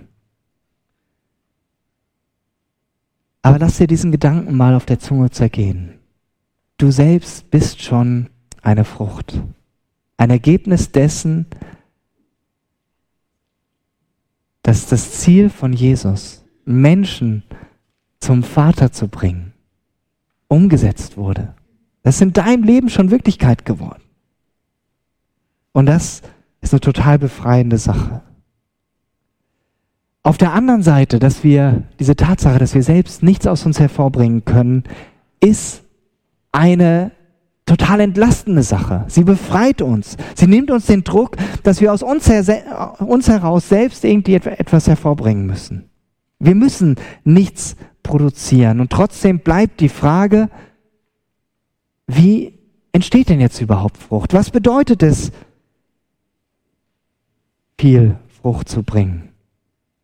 Aber 3.40 3.58
lass 3.58 3.78
dir 3.78 3.88
diesen 3.88 4.12
Gedanken 4.12 4.56
mal 4.56 4.74
auf 4.74 4.86
der 4.86 5.00
Zunge 5.00 5.30
zergehen. 5.30 5.98
Du 6.76 6.90
selbst 6.90 7.50
bist 7.50 7.82
schon 7.82 8.28
eine 8.62 8.84
Frucht, 8.84 9.40
ein 10.16 10.30
Ergebnis 10.30 10.92
dessen, 10.92 11.46
dass 14.62 14.86
das 14.86 15.12
Ziel 15.20 15.50
von 15.50 15.72
Jesus, 15.72 16.44
Menschen 16.64 17.42
zum 18.20 18.44
Vater 18.44 18.92
zu 18.92 19.08
bringen, 19.08 19.52
umgesetzt 20.48 21.16
wurde. 21.16 21.54
Das 22.02 22.16
ist 22.16 22.22
in 22.22 22.32
deinem 22.32 22.62
Leben 22.62 22.88
schon 22.88 23.10
Wirklichkeit 23.10 23.64
geworden. 23.64 24.02
Und 25.72 25.86
das 25.86 26.22
ist 26.60 26.72
eine 26.72 26.80
total 26.80 27.18
befreiende 27.18 27.78
Sache. 27.78 28.22
Auf 30.22 30.38
der 30.38 30.52
anderen 30.52 30.82
Seite, 30.82 31.18
dass 31.18 31.42
wir 31.42 31.82
diese 31.98 32.14
Tatsache, 32.14 32.58
dass 32.58 32.74
wir 32.74 32.84
selbst 32.84 33.24
nichts 33.24 33.46
aus 33.46 33.66
uns 33.66 33.80
hervorbringen 33.80 34.44
können, 34.44 34.84
ist 35.40 35.82
eine 36.52 37.10
total 37.66 38.00
entlastende 38.00 38.62
Sache. 38.62 39.04
Sie 39.08 39.24
befreit 39.24 39.82
uns. 39.82 40.16
Sie 40.34 40.46
nimmt 40.46 40.70
uns 40.70 40.86
den 40.86 41.04
Druck, 41.04 41.36
dass 41.62 41.80
wir 41.80 41.92
aus 41.92 42.02
uns, 42.02 42.28
her 42.28 42.94
uns 43.00 43.28
heraus 43.28 43.68
selbst 43.68 44.04
irgendwie 44.04 44.34
etwas 44.34 44.88
hervorbringen 44.88 45.46
müssen. 45.46 45.88
Wir 46.38 46.54
müssen 46.54 46.96
nichts 47.24 47.76
produzieren. 48.02 48.80
Und 48.80 48.90
trotzdem 48.90 49.40
bleibt 49.40 49.80
die 49.80 49.88
Frage, 49.88 50.50
wie 52.06 52.58
entsteht 52.90 53.28
denn 53.28 53.40
jetzt 53.40 53.60
überhaupt 53.60 53.96
Frucht? 53.96 54.34
Was 54.34 54.50
bedeutet 54.50 55.02
es, 55.02 55.30
viel 57.78 58.16
Frucht 58.42 58.68
zu 58.68 58.82
bringen? 58.82 59.28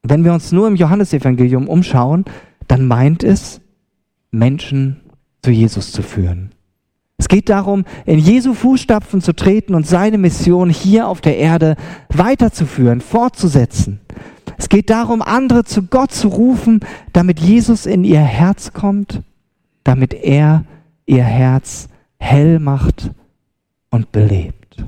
Wenn 0.02 0.24
wir 0.24 0.32
uns 0.32 0.52
nur 0.52 0.68
im 0.68 0.76
Johannesevangelium 0.76 1.68
umschauen, 1.68 2.24
dann 2.68 2.86
meint 2.86 3.24
es, 3.24 3.60
Menschen 4.30 5.00
zu 5.42 5.50
Jesus 5.50 5.90
zu 5.90 6.02
führen. 6.02 6.52
Es 7.28 7.36
geht 7.36 7.50
darum, 7.50 7.84
in 8.06 8.18
Jesu 8.18 8.54
Fußstapfen 8.54 9.20
zu 9.20 9.34
treten 9.34 9.74
und 9.74 9.86
seine 9.86 10.16
Mission 10.16 10.70
hier 10.70 11.06
auf 11.08 11.20
der 11.20 11.36
Erde 11.36 11.76
weiterzuführen, 12.08 13.02
fortzusetzen. 13.02 14.00
Es 14.56 14.70
geht 14.70 14.88
darum, 14.88 15.20
andere 15.20 15.64
zu 15.64 15.82
Gott 15.82 16.10
zu 16.10 16.28
rufen, 16.28 16.80
damit 17.12 17.38
Jesus 17.38 17.84
in 17.84 18.02
ihr 18.02 18.22
Herz 18.22 18.72
kommt, 18.72 19.20
damit 19.84 20.14
er 20.14 20.64
ihr 21.04 21.22
Herz 21.22 21.90
hell 22.18 22.60
macht 22.60 23.10
und 23.90 24.10
belebt. 24.10 24.82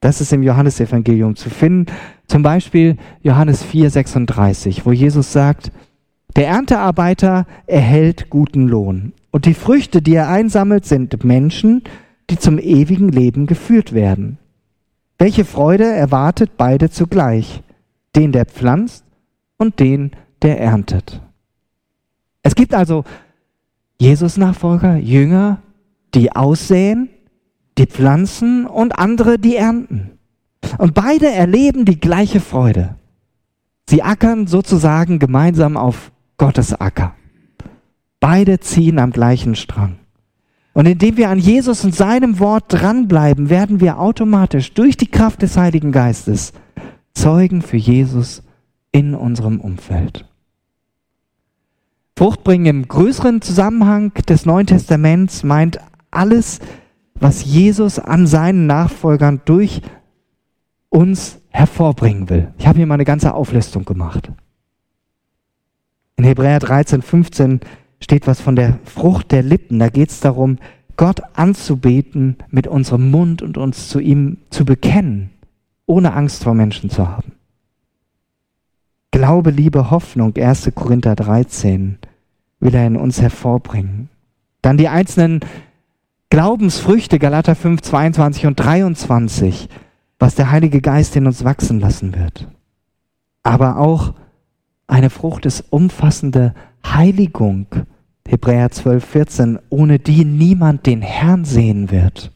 Das 0.00 0.20
ist 0.20 0.34
im 0.34 0.42
Johannesevangelium 0.42 1.34
zu 1.34 1.48
finden. 1.48 1.86
Zum 2.26 2.42
Beispiel 2.42 2.98
Johannes 3.22 3.62
4, 3.62 3.88
36, 3.88 4.84
wo 4.84 4.92
Jesus 4.92 5.32
sagt, 5.32 5.72
der 6.36 6.48
Erntearbeiter 6.48 7.46
erhält 7.66 8.28
guten 8.28 8.68
Lohn. 8.68 9.14
Und 9.34 9.46
die 9.46 9.54
Früchte, 9.54 10.00
die 10.00 10.14
er 10.14 10.28
einsammelt, 10.28 10.84
sind 10.86 11.24
Menschen, 11.24 11.82
die 12.30 12.38
zum 12.38 12.56
ewigen 12.56 13.08
Leben 13.08 13.48
geführt 13.48 13.92
werden. 13.92 14.38
Welche 15.18 15.44
Freude 15.44 15.86
erwartet 15.86 16.52
beide 16.56 16.88
zugleich? 16.88 17.64
Den, 18.14 18.30
der 18.30 18.46
pflanzt 18.46 19.04
und 19.56 19.80
den, 19.80 20.12
der 20.42 20.60
erntet. 20.60 21.20
Es 22.44 22.54
gibt 22.54 22.74
also 22.74 23.02
Jesus-Nachfolger, 24.00 24.98
Jünger, 24.98 25.60
die 26.14 26.30
aussäen, 26.30 27.08
die 27.76 27.86
pflanzen 27.86 28.68
und 28.68 29.00
andere, 29.00 29.40
die 29.40 29.56
ernten. 29.56 30.12
Und 30.78 30.94
beide 30.94 31.28
erleben 31.28 31.84
die 31.84 31.98
gleiche 31.98 32.38
Freude. 32.38 32.94
Sie 33.90 34.00
ackern 34.00 34.46
sozusagen 34.46 35.18
gemeinsam 35.18 35.76
auf 35.76 36.12
Gottes 36.36 36.72
Acker. 36.72 37.16
Beide 38.24 38.58
ziehen 38.58 38.98
am 38.98 39.10
gleichen 39.10 39.54
Strang. 39.54 39.98
Und 40.72 40.86
indem 40.86 41.18
wir 41.18 41.28
an 41.28 41.38
Jesus 41.38 41.84
und 41.84 41.94
seinem 41.94 42.38
Wort 42.38 42.64
dranbleiben, 42.68 43.50
werden 43.50 43.80
wir 43.80 44.00
automatisch 44.00 44.72
durch 44.72 44.96
die 44.96 45.10
Kraft 45.10 45.42
des 45.42 45.58
Heiligen 45.58 45.92
Geistes 45.92 46.54
Zeugen 47.12 47.60
für 47.60 47.76
Jesus 47.76 48.42
in 48.92 49.14
unserem 49.14 49.60
Umfeld. 49.60 50.24
Fruchtbringen 52.16 52.64
im 52.64 52.88
größeren 52.88 53.42
Zusammenhang 53.42 54.14
des 54.26 54.46
Neuen 54.46 54.68
Testaments 54.68 55.42
meint 55.42 55.78
alles, 56.10 56.60
was 57.16 57.44
Jesus 57.44 57.98
an 57.98 58.26
seinen 58.26 58.66
Nachfolgern 58.66 59.42
durch 59.44 59.82
uns 60.88 61.42
hervorbringen 61.50 62.30
will. 62.30 62.54
Ich 62.56 62.66
habe 62.66 62.78
hier 62.78 62.86
mal 62.86 62.94
eine 62.94 63.04
ganze 63.04 63.34
Auflistung 63.34 63.84
gemacht. 63.84 64.32
In 66.16 66.24
Hebräer 66.24 66.60
13, 66.60 67.02
15 67.02 67.60
steht 68.00 68.26
was 68.26 68.40
von 68.40 68.56
der 68.56 68.78
Frucht 68.84 69.32
der 69.32 69.42
Lippen. 69.42 69.78
Da 69.78 69.88
geht 69.88 70.10
es 70.10 70.20
darum, 70.20 70.58
Gott 70.96 71.22
anzubeten 71.34 72.36
mit 72.50 72.66
unserem 72.66 73.10
Mund 73.10 73.42
und 73.42 73.58
uns 73.58 73.88
zu 73.88 73.98
ihm 73.98 74.38
zu 74.50 74.64
bekennen, 74.64 75.30
ohne 75.86 76.12
Angst 76.12 76.44
vor 76.44 76.54
Menschen 76.54 76.90
zu 76.90 77.08
haben. 77.08 77.32
Glaube, 79.10 79.50
Liebe, 79.50 79.90
Hoffnung, 79.90 80.36
1. 80.36 80.72
Korinther 80.74 81.14
13, 81.14 81.98
will 82.60 82.74
er 82.74 82.86
in 82.86 82.96
uns 82.96 83.20
hervorbringen. 83.20 84.08
Dann 84.62 84.76
die 84.76 84.88
einzelnen 84.88 85.40
Glaubensfrüchte, 86.30 87.18
Galater 87.18 87.54
5, 87.54 87.80
22 87.82 88.46
und 88.46 88.56
23, 88.56 89.68
was 90.18 90.34
der 90.34 90.50
Heilige 90.50 90.80
Geist 90.80 91.14
in 91.16 91.26
uns 91.26 91.44
wachsen 91.44 91.78
lassen 91.78 92.14
wird. 92.14 92.48
Aber 93.42 93.78
auch 93.78 94.14
eine 94.86 95.10
Frucht 95.10 95.46
ist 95.46 95.64
umfassende 95.70 96.54
Heiligung, 96.84 97.66
Hebräer 98.26 98.70
12, 98.70 99.04
14, 99.04 99.58
ohne 99.68 99.98
die 99.98 100.24
niemand 100.24 100.86
den 100.86 101.02
Herrn 101.02 101.44
sehen 101.44 101.90
wird. 101.90 102.30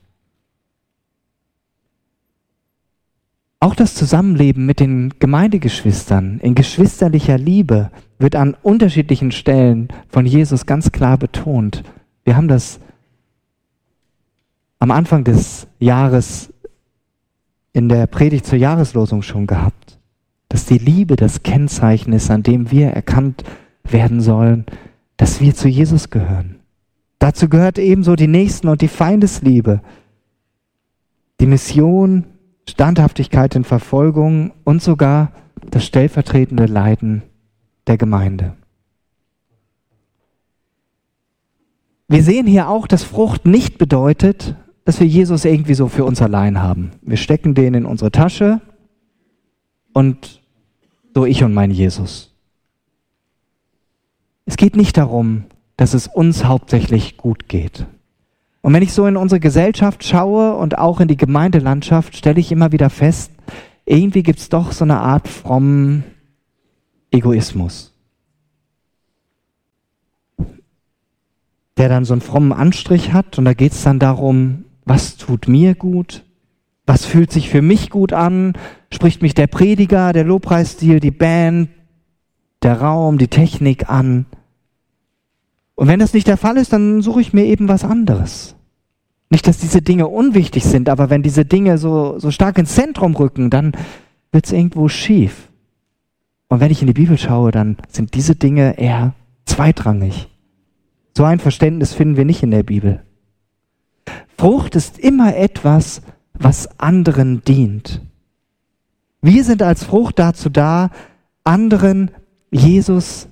Auch 3.61 3.75
das 3.75 3.95
Zusammenleben 3.95 4.67
mit 4.67 4.81
den 4.81 5.15
Gemeindegeschwistern 5.19 6.39
in 6.41 6.55
geschwisterlicher 6.55 7.39
Liebe 7.39 7.91
wird 8.19 8.37
an 8.37 8.57
unterschiedlichen 8.63 9.33
Stellen 9.33 9.89
von 10.09 10.27
Jesus 10.27 10.67
ganz 10.67 10.93
klar 10.93 11.19
betont. 11.19 11.83
Wir 12.25 12.37
haben 12.37 12.49
das 12.49 12.79
am 14.79 14.91
Anfang 14.91 15.25
des 15.25 15.67
Jahres 15.81 16.53
in 17.73 17.89
der 17.89 18.07
Predigt 18.07 18.47
zur 18.47 18.59
Jahreslosung 18.59 19.23
schon 19.23 19.47
gehabt, 19.47 19.99
dass 20.49 20.67
die 20.67 20.79
Liebe 20.79 21.17
das 21.17 21.43
Kennzeichen 21.43 22.13
ist, 22.13 22.31
an 22.31 22.45
dem 22.45 22.71
wir 22.71 22.91
erkannt 22.91 23.43
werden 23.45 23.68
sollen, 24.21 24.67
dass 25.17 25.41
wir 25.41 25.55
zu 25.55 25.69
Jesus 25.69 26.11
gehören. 26.11 26.61
Dazu 27.19 27.49
gehört 27.49 27.79
ebenso 27.79 28.15
die 28.15 28.29
Nächsten- 28.29 28.69
und 28.69 28.81
die 28.81 28.89
Feindesliebe, 28.89 29.83
die 31.41 31.47
Mission, 31.47 32.25
Standhaftigkeit 32.69 33.55
in 33.57 33.65
Verfolgung 33.65 34.53
und 34.65 34.83
sogar 34.83 35.33
das 35.71 35.85
stellvertretende 35.85 36.67
Leiden 36.67 37.23
der 37.87 37.97
Gemeinde. 37.97 38.55
Wir 42.09 42.23
sehen 42.23 42.47
hier 42.47 42.69
auch, 42.69 42.87
dass 42.87 43.05
Frucht 43.05 43.45
nicht 43.45 43.79
bedeutet, 43.79 44.57
dass 44.85 45.01
wir 45.01 45.07
Jesus 45.07 45.45
irgendwie 45.45 45.75
so 45.75 45.89
für 45.89 46.05
uns 46.05 46.23
allein 46.23 46.63
haben. 46.63 46.93
Wir 47.03 47.19
stecken 47.19 47.55
den 47.55 47.75
in 47.75 47.85
unsere 47.85 48.11
Tasche 48.11 48.63
und 49.93 50.41
so 51.15 51.27
ich 51.27 51.45
und 51.45 51.53
mein 51.53 51.71
Jesus. 51.71 52.38
Es 54.49 54.57
geht 54.57 54.77
nicht 54.77 54.97
darum, 54.97 55.45
dass 55.77 55.93
es 55.93 56.07
uns 56.07 56.47
hauptsächlich 56.47 57.19
gut 57.19 57.49
geht. 57.49 57.87
Und 58.63 58.73
wenn 58.73 58.83
ich 58.83 58.95
so 58.95 59.07
in 59.07 59.19
unsere 59.19 59.41
Gesellschaft 59.41 60.03
schaue 60.05 60.55
und 60.55 60.79
auch 60.79 61.01
in 61.01 61.09
die 61.09 61.19
Gemeindelandschaft, 61.19 62.17
stelle 62.17 62.41
ich 62.41 62.51
immer 62.51 62.73
wieder 62.73 62.89
fest, 62.89 63.31
irgendwie 63.85 64.23
gibt 64.23 64.39
es 64.39 64.49
doch 64.49 64.73
so 64.73 64.87
eine 64.87 65.01
Art 65.01 65.29
frommen 65.29 66.03
Egoismus. 67.11 67.93
Der 71.77 71.91
dann 71.91 72.07
so 72.07 72.15
einen 72.15 72.23
frommen 72.23 72.55
Anstrich 72.55 73.13
hat 73.13 73.37
und 73.37 73.45
da 73.45 73.53
geht 73.53 73.73
es 73.73 73.83
dann 73.83 73.99
darum, 73.99 74.65
was 74.87 75.19
tut 75.19 75.47
mir 75.47 75.75
gut, 75.75 76.25
was 76.87 77.05
fühlt 77.05 77.31
sich 77.31 77.51
für 77.51 77.61
mich 77.61 77.91
gut 77.91 78.15
an, 78.15 78.55
spricht 78.91 79.21
mich 79.21 79.35
der 79.35 79.47
Prediger, 79.47 80.15
der 80.15 80.25
Lobpreisstil, 80.25 81.01
die 81.01 81.11
Band, 81.11 81.69
der 82.63 82.81
Raum, 82.81 83.19
die 83.19 83.29
Technik 83.29 83.91
an. 83.91 84.25
Und 85.79 85.87
wenn 85.87 86.01
das 86.01 86.13
nicht 86.13 86.27
der 86.27 86.37
Fall 86.37 86.57
ist, 86.57 86.73
dann 86.73 87.03
suche 87.03 87.21
ich 87.21 87.33
mir 87.33 87.45
eben 87.45 87.69
was 87.69 87.85
anderes. 87.85 88.57
Nicht, 89.31 89.47
dass 89.47 89.59
diese 89.59 89.81
Dinge 89.81 90.09
unwichtig 90.09 90.65
sind, 90.65 90.89
aber 90.89 91.09
wenn 91.09 91.23
diese 91.23 91.45
Dinge 91.45 91.79
so, 91.79 92.19
so 92.19 92.33
stark 92.33 92.59
ins 92.59 92.75
Zentrum 92.75 93.15
rücken, 93.15 93.49
dann 93.49 93.71
wird 94.33 94.47
es 94.47 94.51
irgendwo 94.51 94.89
schief. 94.89 95.53
Und 96.49 96.59
wenn 96.59 96.73
ich 96.73 96.81
in 96.81 96.89
die 96.89 96.95
Bibel 96.95 97.17
schaue, 97.17 97.53
dann 97.53 97.77
sind 97.89 98.15
diese 98.15 98.35
Dinge 98.35 98.77
eher 98.77 99.15
zweitrangig. 99.45 100.27
So 101.17 101.23
ein 101.23 101.39
Verständnis 101.39 101.95
finden 101.95 102.17
wir 102.17 102.25
nicht 102.25 102.43
in 102.43 102.51
der 102.51 102.65
Bibel. 102.65 103.05
Frucht 104.37 104.75
ist 104.75 104.99
immer 104.99 105.37
etwas, 105.37 106.03
was 106.33 106.81
anderen 106.81 107.45
dient. 107.45 108.03
Wir 109.23 109.45
sind 109.45 109.63
als 109.63 109.85
Frucht 109.85 110.19
dazu 110.19 110.51
da, 110.51 110.91
anderen 111.45 112.11
Jesus 112.51 113.29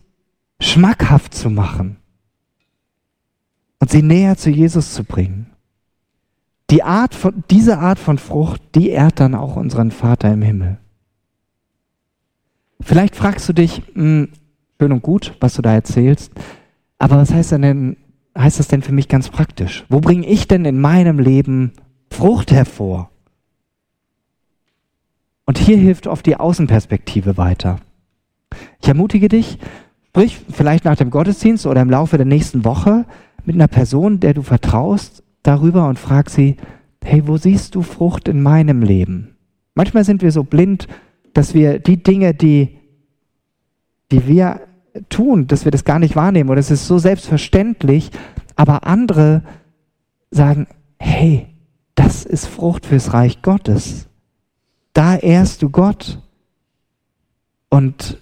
schmackhaft 0.61 1.35
zu 1.35 1.51
machen 1.51 1.97
und 3.79 3.91
sie 3.91 4.03
näher 4.03 4.37
zu 4.37 4.51
Jesus 4.51 4.95
zu 4.95 5.05
bringen. 5.05 5.51
Die 6.71 6.83
Art 6.83 7.15
von, 7.15 7.45
diese 7.51 7.79
Art 7.79 7.99
von 7.99 8.19
Frucht, 8.19 8.61
die 8.75 8.91
ehrt 8.91 9.21
dann 9.21 9.35
auch 9.35 9.57
unseren 9.57 9.91
Vater 9.91 10.33
im 10.33 10.43
Himmel. 10.43 10.79
Vielleicht 12.81 13.17
fragst 13.17 13.49
du 13.49 13.53
dich, 13.53 13.83
mh, 13.95 14.03
hm, 14.03 14.29
schön 14.81 14.93
und 14.93 15.03
gut, 15.03 15.35
was 15.41 15.55
du 15.55 15.63
da 15.63 15.73
erzählst, 15.73 16.33
aber 16.99 17.17
was 17.17 17.33
heißt 17.33 17.53
denn, 17.53 17.97
heißt 18.37 18.59
das 18.59 18.69
denn 18.69 18.83
für 18.83 18.93
mich 18.93 19.09
ganz 19.09 19.29
praktisch? 19.29 19.85
Wo 19.89 20.01
bringe 20.01 20.27
ich 20.27 20.49
denn 20.49 20.65
in 20.65 20.81
meinem 20.81 21.19
Leben 21.19 21.73
Frucht 22.11 22.53
hervor? 22.53 23.11
Und 25.45 25.59
hier 25.59 25.77
hilft 25.77 26.07
oft 26.07 26.27
die 26.27 26.37
Außenperspektive 26.37 27.37
weiter. 27.37 27.79
Ich 28.81 28.89
ermutige 28.89 29.29
dich, 29.29 29.59
sprich 30.09 30.39
vielleicht 30.51 30.85
nach 30.85 30.97
dem 30.97 31.11
Gottesdienst 31.11 31.67
oder 31.67 31.83
im 31.83 31.91
Laufe 31.91 32.17
der 32.17 32.27
nächsten 32.27 32.65
Woche 32.65 33.07
mit 33.47 33.57
einer 33.57 33.69
Person, 33.69 34.21
der 34.21 34.35
du 34.35 34.43
vertraust, 34.43 35.23
darüber 35.43 35.89
und 35.89 35.99
frag 35.99 36.31
sie, 36.31 36.57
hey, 37.03 37.27
wo 37.27 37.37
siehst 37.37 37.75
du 37.75 37.83
Frucht 37.83 38.29
in 38.29 38.43
meinem 38.43 38.83
Leben? 38.83 39.37
Manchmal 39.75 40.05
sind 40.05 40.23
wir 40.23 40.33
so 40.33 40.43
blind, 40.43 40.89
dass 41.33 41.55
wir 41.55 41.79
die 41.79 42.03
Dinge, 42.03 42.35
die, 42.35 42.79
die 44.11 44.27
wir 44.27 44.61
tun, 45.09 45.47
dass 45.47 45.65
wir 45.65 45.73
das 45.73 45.85
gar 45.85 45.99
nicht 45.99 46.17
wahrnehmen 46.17 46.51
oder 46.51 46.61
es 46.61 46.71
ist 46.71 46.87
so 46.87 46.99
selbstverständlich, 46.99 48.11
aber 48.57 48.87
andere 48.87 49.43
sagen, 50.31 50.67
hey, 50.99 51.47
das 51.95 52.25
ist 52.25 52.47
Frucht 52.47 52.87
fürs 52.87 53.13
Reich 53.13 53.43
Gottes. 53.43 54.09
Da 54.93 55.17
ehrst 55.17 55.63
du 55.63 55.71
Gott. 55.71 56.23
Und 57.69 58.19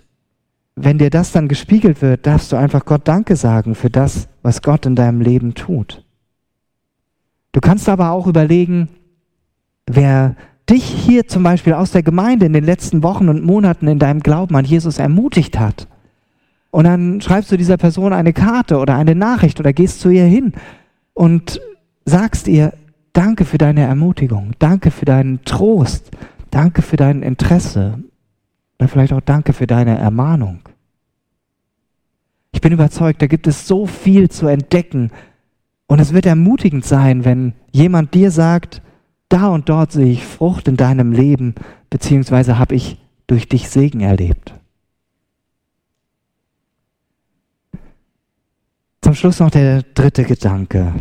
wenn 0.77 0.99
dir 0.99 1.11
das 1.11 1.33
dann 1.33 1.49
gespiegelt 1.49 2.03
wird, 2.03 2.27
darfst 2.27 2.51
du 2.53 2.57
einfach 2.57 2.85
Gott 2.85 3.07
Danke 3.07 3.37
sagen 3.37 3.75
für 3.75 3.91
das, 3.91 4.29
was 4.43 4.63
Gott 4.63 4.87
in 4.87 4.97
deinem 4.97 5.21
Leben 5.21 5.55
tut. 5.55 6.05
Du 7.53 7.61
kannst 7.61 7.89
aber 7.89 8.11
auch 8.11 8.27
überlegen, 8.27 8.89
wer 9.87 10.35
dich 10.69 10.85
hier 10.85 11.29
zum 11.29 11.43
Beispiel 11.43 11.75
aus 11.75 11.93
der 11.93 12.03
Gemeinde 12.03 12.47
in 12.47 12.53
den 12.53 12.65
letzten 12.65 13.03
Wochen 13.03 13.29
und 13.29 13.45
Monaten 13.45 13.87
in 13.87 13.99
deinem 13.99 14.21
Glauben 14.21 14.57
an 14.57 14.65
Jesus 14.65 14.99
ermutigt 14.99 15.59
hat. 15.59 15.87
Und 16.71 16.85
dann 16.85 17.21
schreibst 17.21 17.53
du 17.53 17.57
dieser 17.57 17.77
Person 17.77 18.13
eine 18.13 18.33
Karte 18.33 18.79
oder 18.79 18.97
eine 18.97 19.15
Nachricht 19.15 19.61
oder 19.61 19.73
gehst 19.73 20.01
zu 20.01 20.09
ihr 20.09 20.25
hin 20.25 20.55
und 21.13 21.61
sagst 22.05 22.49
ihr, 22.49 22.73
danke 23.13 23.45
für 23.45 23.59
deine 23.59 23.83
Ermutigung, 23.83 24.53
danke 24.59 24.91
für 24.91 25.05
deinen 25.05 25.45
Trost, 25.45 26.11
danke 26.51 26.83
für 26.83 26.97
dein 26.97 27.23
Interesse 27.23 28.03
oder 28.79 28.89
vielleicht 28.89 29.13
auch 29.13 29.21
danke 29.21 29.53
für 29.53 29.67
deine 29.67 29.97
Ermahnung. 29.97 30.61
Ich 32.53 32.61
bin 32.61 32.73
überzeugt, 32.73 33.21
da 33.21 33.27
gibt 33.27 33.47
es 33.47 33.67
so 33.67 33.87
viel 33.87 34.31
zu 34.31 34.47
entdecken, 34.47 35.11
und 35.87 36.01
es 36.01 36.13
wird 36.13 36.27
ermutigend 36.27 36.85
sein, 36.85 37.25
wenn 37.25 37.53
jemand 37.71 38.15
dir 38.15 38.31
sagt, 38.31 38.83
da 39.29 39.49
und 39.49 39.69
dort 39.69 39.93
sehe 39.93 40.13
ich 40.13 40.25
Frucht 40.25 40.69
in 40.69 40.77
deinem 40.77 41.13
Leben, 41.13 41.55
beziehungsweise 41.91 42.59
habe 42.59 42.75
ich 42.75 42.99
durch 43.27 43.49
dich 43.49 43.69
Segen 43.69 44.01
erlebt. 44.01 44.55
Zum 49.03 49.15
Schluss 49.15 49.41
noch 49.41 49.51
der 49.51 49.83
dritte 49.83 50.25
Gedanke. 50.25 50.95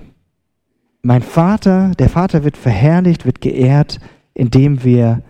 Mein 1.01 1.21
Vater, 1.21 1.91
der 1.97 2.09
Vater 2.09 2.43
wird 2.43 2.57
verherrlicht, 2.57 3.25
wird 3.25 3.39
geehrt, 3.39 3.99
indem 4.33 4.83
wir 4.83 5.21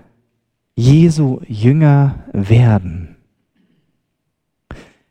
Jesu 0.75 1.39
Jünger 1.47 2.23
werden. 2.33 3.15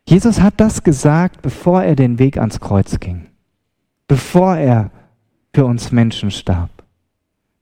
Jesus 0.09 0.41
hat 0.41 0.55
das 0.59 0.83
gesagt, 0.83 1.43
bevor 1.43 1.83
er 1.83 1.97
den 1.97 2.19
Weg 2.19 2.39
ans 2.39 2.61
Kreuz 2.61 2.99
ging 2.99 3.29
bevor 4.13 4.59
er 4.59 4.91
für 5.55 5.65
uns 5.65 5.91
Menschen 5.91 6.31
starb, 6.31 6.69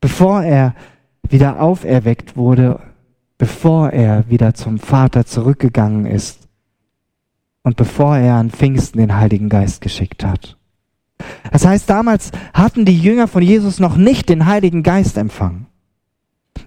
bevor 0.01 0.43
er 0.43 0.75
wieder 1.29 1.61
auferweckt 1.61 2.37
wurde, 2.37 2.81
bevor 3.39 3.91
er 3.91 4.29
wieder 4.29 4.53
zum 4.55 4.81
Vater 4.81 5.25
zurückgegangen 5.25 6.07
ist 6.07 6.49
und 7.63 7.77
bevor 7.77 8.17
er 8.17 8.35
an 8.35 8.51
Pfingsten 8.51 8.99
den 8.99 9.15
Heiligen 9.15 9.49
Geist 9.49 9.81
geschickt 9.81 10.25
hat. 10.25 10.57
Das 11.53 11.65
heißt, 11.65 11.89
damals 11.89 12.33
hatten 12.53 12.85
die 12.85 12.99
Jünger 12.99 13.29
von 13.29 13.45
Jesus 13.45 13.79
noch 13.79 13.97
nicht 13.97 14.29
den 14.29 14.47
Heiligen 14.47 14.83
Geist 14.83 15.19
empfangen. 15.19 15.67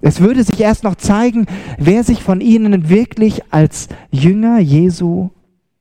Es 0.06 0.20
würde 0.20 0.44
sich 0.44 0.60
erst 0.60 0.84
noch 0.84 0.96
zeigen, 0.96 1.46
wer 1.78 2.04
sich 2.04 2.24
von 2.24 2.42
ihnen 2.42 2.89
wirklich 2.89 3.54
als 3.54 3.88
Jünger 4.12 4.60
Jesu 4.60 5.30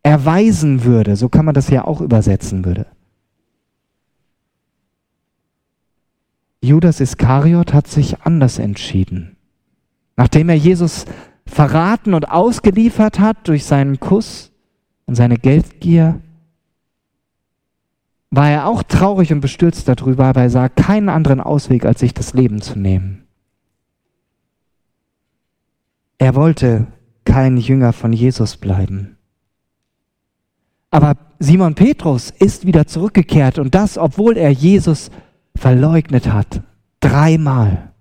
erweisen 0.04 0.84
würde. 0.84 1.16
So 1.16 1.28
kann 1.28 1.44
man 1.44 1.54
das 1.54 1.70
ja 1.70 1.84
auch 1.84 2.00
übersetzen 2.00 2.64
würde. 2.64 2.86
Judas 6.62 7.00
Iskariot 7.00 7.74
hat 7.74 7.88
sich 7.88 8.20
anders 8.20 8.60
entschieden. 8.60 9.36
Nachdem 10.16 10.50
er 10.50 10.54
Jesus 10.54 11.04
verraten 11.44 12.14
und 12.14 12.30
ausgeliefert 12.30 13.18
hat 13.18 13.48
durch 13.48 13.64
seinen 13.64 13.98
Kuss 13.98 14.52
und 15.06 15.16
seine 15.16 15.36
Geldgier, 15.36 16.20
war 18.30 18.48
er 18.48 18.68
auch 18.68 18.84
traurig 18.84 19.32
und 19.32 19.40
bestürzt 19.40 19.88
darüber, 19.88 20.26
aber 20.26 20.42
er 20.42 20.50
sah 20.50 20.68
keinen 20.68 21.08
anderen 21.08 21.40
Ausweg, 21.40 21.84
als 21.84 21.98
sich 21.98 22.14
das 22.14 22.34
Leben 22.34 22.62
zu 22.62 22.78
nehmen. 22.78 23.21
Er 26.22 26.36
wollte 26.36 26.86
kein 27.24 27.56
Jünger 27.56 27.92
von 27.92 28.12
Jesus 28.12 28.56
bleiben. 28.56 29.16
Aber 30.88 31.16
Simon 31.40 31.74
Petrus 31.74 32.30
ist 32.30 32.64
wieder 32.64 32.86
zurückgekehrt 32.86 33.58
und 33.58 33.74
das, 33.74 33.98
obwohl 33.98 34.36
er 34.36 34.52
Jesus 34.52 35.10
verleugnet 35.56 36.32
hat. 36.32 36.62
Dreimal. 37.00 37.92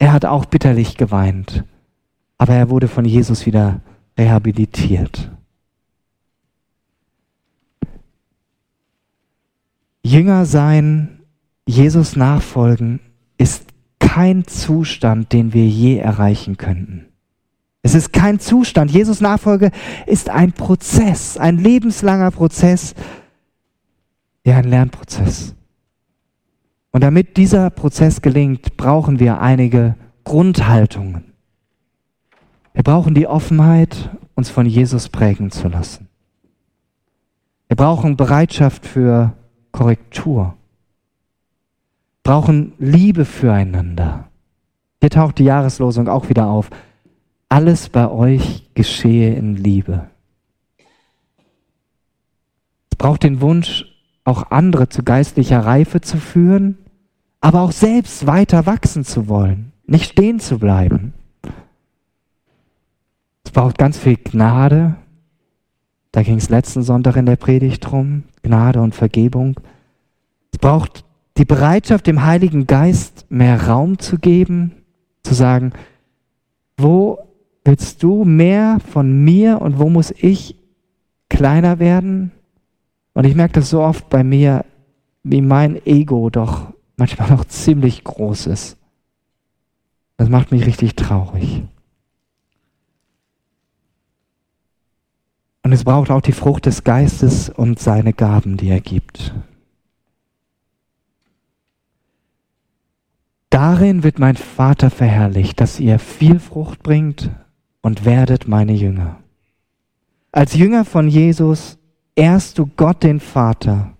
Er 0.00 0.12
hat 0.12 0.24
auch 0.24 0.46
bitterlich 0.46 0.96
geweint, 0.96 1.62
aber 2.38 2.54
er 2.54 2.70
wurde 2.70 2.88
von 2.88 3.04
Jesus 3.04 3.46
wieder 3.46 3.80
rehabilitiert. 4.18 5.30
Jünger 10.02 10.44
sein, 10.44 11.20
Jesus 11.66 12.16
nachfolgen, 12.16 12.98
ist 13.38 13.73
kein 14.14 14.46
Zustand, 14.46 15.32
den 15.32 15.52
wir 15.52 15.66
je 15.66 15.96
erreichen 15.98 16.56
könnten. 16.56 17.06
Es 17.82 17.96
ist 17.96 18.12
kein 18.12 18.38
Zustand. 18.38 18.92
Jesus 18.92 19.20
Nachfolge 19.20 19.72
ist 20.06 20.30
ein 20.30 20.52
Prozess, 20.52 21.36
ein 21.36 21.58
lebenslanger 21.58 22.30
Prozess, 22.30 22.94
ja, 24.44 24.58
ein 24.58 24.68
Lernprozess. 24.68 25.56
Und 26.92 27.02
damit 27.02 27.36
dieser 27.36 27.70
Prozess 27.70 28.22
gelingt, 28.22 28.76
brauchen 28.76 29.18
wir 29.18 29.40
einige 29.40 29.96
Grundhaltungen. 30.22 31.32
Wir 32.72 32.84
brauchen 32.84 33.16
die 33.16 33.26
Offenheit, 33.26 34.10
uns 34.36 34.48
von 34.48 34.66
Jesus 34.66 35.08
prägen 35.08 35.50
zu 35.50 35.66
lassen. 35.66 36.06
Wir 37.66 37.76
brauchen 37.76 38.16
Bereitschaft 38.16 38.86
für 38.86 39.32
Korrektur. 39.72 40.56
Brauchen 42.24 42.72
Liebe 42.78 43.26
füreinander. 43.26 44.30
Hier 45.00 45.10
taucht 45.10 45.38
die 45.38 45.44
Jahreslosung 45.44 46.08
auch 46.08 46.30
wieder 46.30 46.46
auf. 46.46 46.70
Alles 47.50 47.90
bei 47.90 48.10
euch 48.10 48.70
geschehe 48.72 49.34
in 49.34 49.56
Liebe. 49.56 50.08
Es 52.90 52.96
braucht 52.96 53.24
den 53.24 53.42
Wunsch, 53.42 53.84
auch 54.24 54.50
andere 54.50 54.88
zu 54.88 55.02
geistlicher 55.02 55.66
Reife 55.66 56.00
zu 56.00 56.16
führen, 56.16 56.78
aber 57.42 57.60
auch 57.60 57.72
selbst 57.72 58.26
weiter 58.26 58.64
wachsen 58.64 59.04
zu 59.04 59.28
wollen, 59.28 59.72
nicht 59.86 60.12
stehen 60.12 60.40
zu 60.40 60.58
bleiben. 60.58 61.12
Es 63.44 63.50
braucht 63.50 63.76
ganz 63.76 63.98
viel 63.98 64.16
Gnade. 64.16 64.96
Da 66.10 66.22
ging 66.22 66.36
es 66.36 66.48
letzten 66.48 66.82
Sonntag 66.82 67.16
in 67.16 67.26
der 67.26 67.36
Predigt 67.36 67.84
drum. 67.84 68.22
Gnade 68.42 68.80
und 68.80 68.94
Vergebung. 68.94 69.60
Es 70.52 70.58
braucht 70.58 71.03
die 71.36 71.44
Bereitschaft, 71.44 72.06
dem 72.06 72.24
Heiligen 72.24 72.66
Geist 72.66 73.26
mehr 73.28 73.66
Raum 73.66 73.98
zu 73.98 74.18
geben, 74.18 74.72
zu 75.22 75.34
sagen, 75.34 75.72
wo 76.76 77.18
willst 77.64 78.02
du 78.02 78.24
mehr 78.24 78.78
von 78.92 79.24
mir 79.24 79.60
und 79.60 79.78
wo 79.78 79.88
muss 79.88 80.12
ich 80.16 80.56
kleiner 81.28 81.78
werden. 81.78 82.30
Und 83.14 83.24
ich 83.24 83.34
merke 83.34 83.54
das 83.54 83.70
so 83.70 83.82
oft 83.82 84.08
bei 84.10 84.22
mir, 84.22 84.64
wie 85.22 85.40
mein 85.40 85.84
Ego 85.86 86.30
doch 86.30 86.72
manchmal 86.96 87.30
noch 87.30 87.44
ziemlich 87.46 88.04
groß 88.04 88.46
ist. 88.46 88.76
Das 90.16 90.28
macht 90.28 90.52
mich 90.52 90.66
richtig 90.66 90.94
traurig. 90.94 91.62
Und 95.62 95.72
es 95.72 95.84
braucht 95.84 96.10
auch 96.10 96.20
die 96.20 96.32
Frucht 96.32 96.66
des 96.66 96.84
Geistes 96.84 97.48
und 97.48 97.78
seine 97.78 98.12
Gaben, 98.12 98.58
die 98.58 98.68
er 98.68 98.80
gibt. 98.80 99.34
Darin 103.54 104.02
wird 104.02 104.18
mein 104.18 104.34
Vater 104.34 104.90
verherrlicht, 104.90 105.60
dass 105.60 105.78
ihr 105.78 106.00
viel 106.00 106.40
Frucht 106.40 106.82
bringt 106.82 107.30
und 107.82 108.04
werdet 108.04 108.48
meine 108.48 108.72
Jünger. 108.72 109.20
Als 110.32 110.56
Jünger 110.56 110.84
von 110.84 111.06
Jesus 111.06 111.78
ehrst 112.16 112.58
du 112.58 112.66
Gott 112.66 113.04
den 113.04 113.20
Vater. 113.20 113.92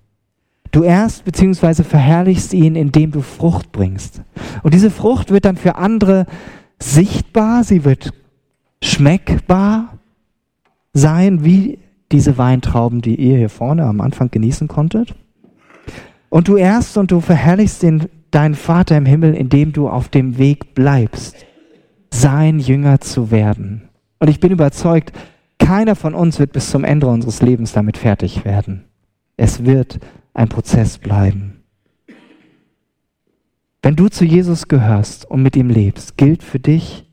Du 0.73 0.83
ehrst 0.83 1.25
bzw. 1.25 1.85
verherrlichst 1.85 2.53
ihn, 2.53 2.75
indem 2.75 3.13
du 3.13 3.21
Frucht 3.23 3.71
bringst. 3.71 4.23
Und 4.65 4.75
diese 4.75 4.91
Frucht 4.91 5.31
wird 5.31 5.45
dann 5.45 5.57
für 5.57 5.77
andere 5.77 6.27
sichtbar, 6.81 7.63
sie 7.63 7.85
wird 7.85 8.13
schmeckbar 8.83 10.01
sein, 10.95 11.45
wie 11.45 11.79
diese 12.11 12.39
Weintrauben, 12.39 13.03
die 13.03 13.15
ihr 13.15 13.39
hier 13.39 13.51
vorne 13.51 13.85
am 13.85 14.01
Anfang 14.01 14.33
genießen 14.33 14.67
konntet. 14.67 15.15
Und 16.29 16.49
du 16.49 16.57
ehrst 16.57 16.99
und 16.99 17.13
du 17.13 17.21
verherrlichst 17.21 17.85
den, 17.85 18.09
deinen 18.35 18.55
Vater 18.55 18.97
im 18.97 19.07
Himmel, 19.07 19.35
indem 19.35 19.73
du 19.73 19.89
auf 19.89 20.09
dem 20.09 20.39
Weg 20.39 20.75
bleibst, 20.75 21.37
sein 22.11 22.59
Jünger 22.59 23.01
zu 23.01 23.31
werden. 23.31 23.89
Und 24.19 24.29
ich 24.29 24.41
bin 24.41 24.53
überzeugt, 24.53 25.13
keiner 25.59 25.95
von 25.95 26.15
uns 26.15 26.39
wird 26.39 26.53
bis 26.53 26.71
zum 26.71 26.85
Ende 26.85 27.07
unseres 27.07 27.43
Lebens 27.43 27.73
damit 27.73 27.97
fertig 27.97 28.45
werden. 28.45 28.85
Es 29.37 29.65
wird 29.65 29.99
ein 30.33 30.49
Prozess 30.49 30.99
bleiben. 30.99 31.63
Wenn 33.83 33.97
du 33.97 34.09
zu 34.09 34.25
Jesus 34.25 34.69
gehörst 34.69 35.31
und 35.31 35.43
mit 35.43 35.57
ihm 35.57 35.69
lebst, 35.69 36.17
gilt 36.17 36.43
für 36.43 36.59
dich, 36.59 37.07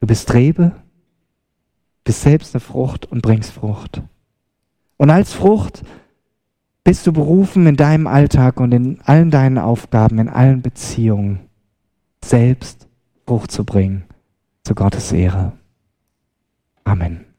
du 0.00 0.06
bist 0.06 0.32
Rebe, 0.34 0.72
bist 2.04 2.22
selbst 2.22 2.54
eine 2.54 2.60
Frucht 2.60 3.06
und 3.06 3.22
bringst 3.22 3.52
Frucht. 3.52 4.02
Und 4.96 5.10
als 5.10 5.32
Frucht 5.32 5.82
bist 6.90 7.06
du 7.06 7.12
berufen, 7.12 7.68
in 7.68 7.76
deinem 7.76 8.08
Alltag 8.08 8.58
und 8.58 8.72
in 8.72 9.00
allen 9.02 9.30
deinen 9.30 9.58
Aufgaben, 9.58 10.18
in 10.18 10.28
allen 10.28 10.60
Beziehungen 10.60 11.38
selbst 12.24 12.88
Frucht 13.28 13.52
zu 13.52 13.62
bringen, 13.64 14.06
zu 14.64 14.74
Gottes 14.74 15.12
Ehre. 15.12 15.52
Amen. 16.82 17.29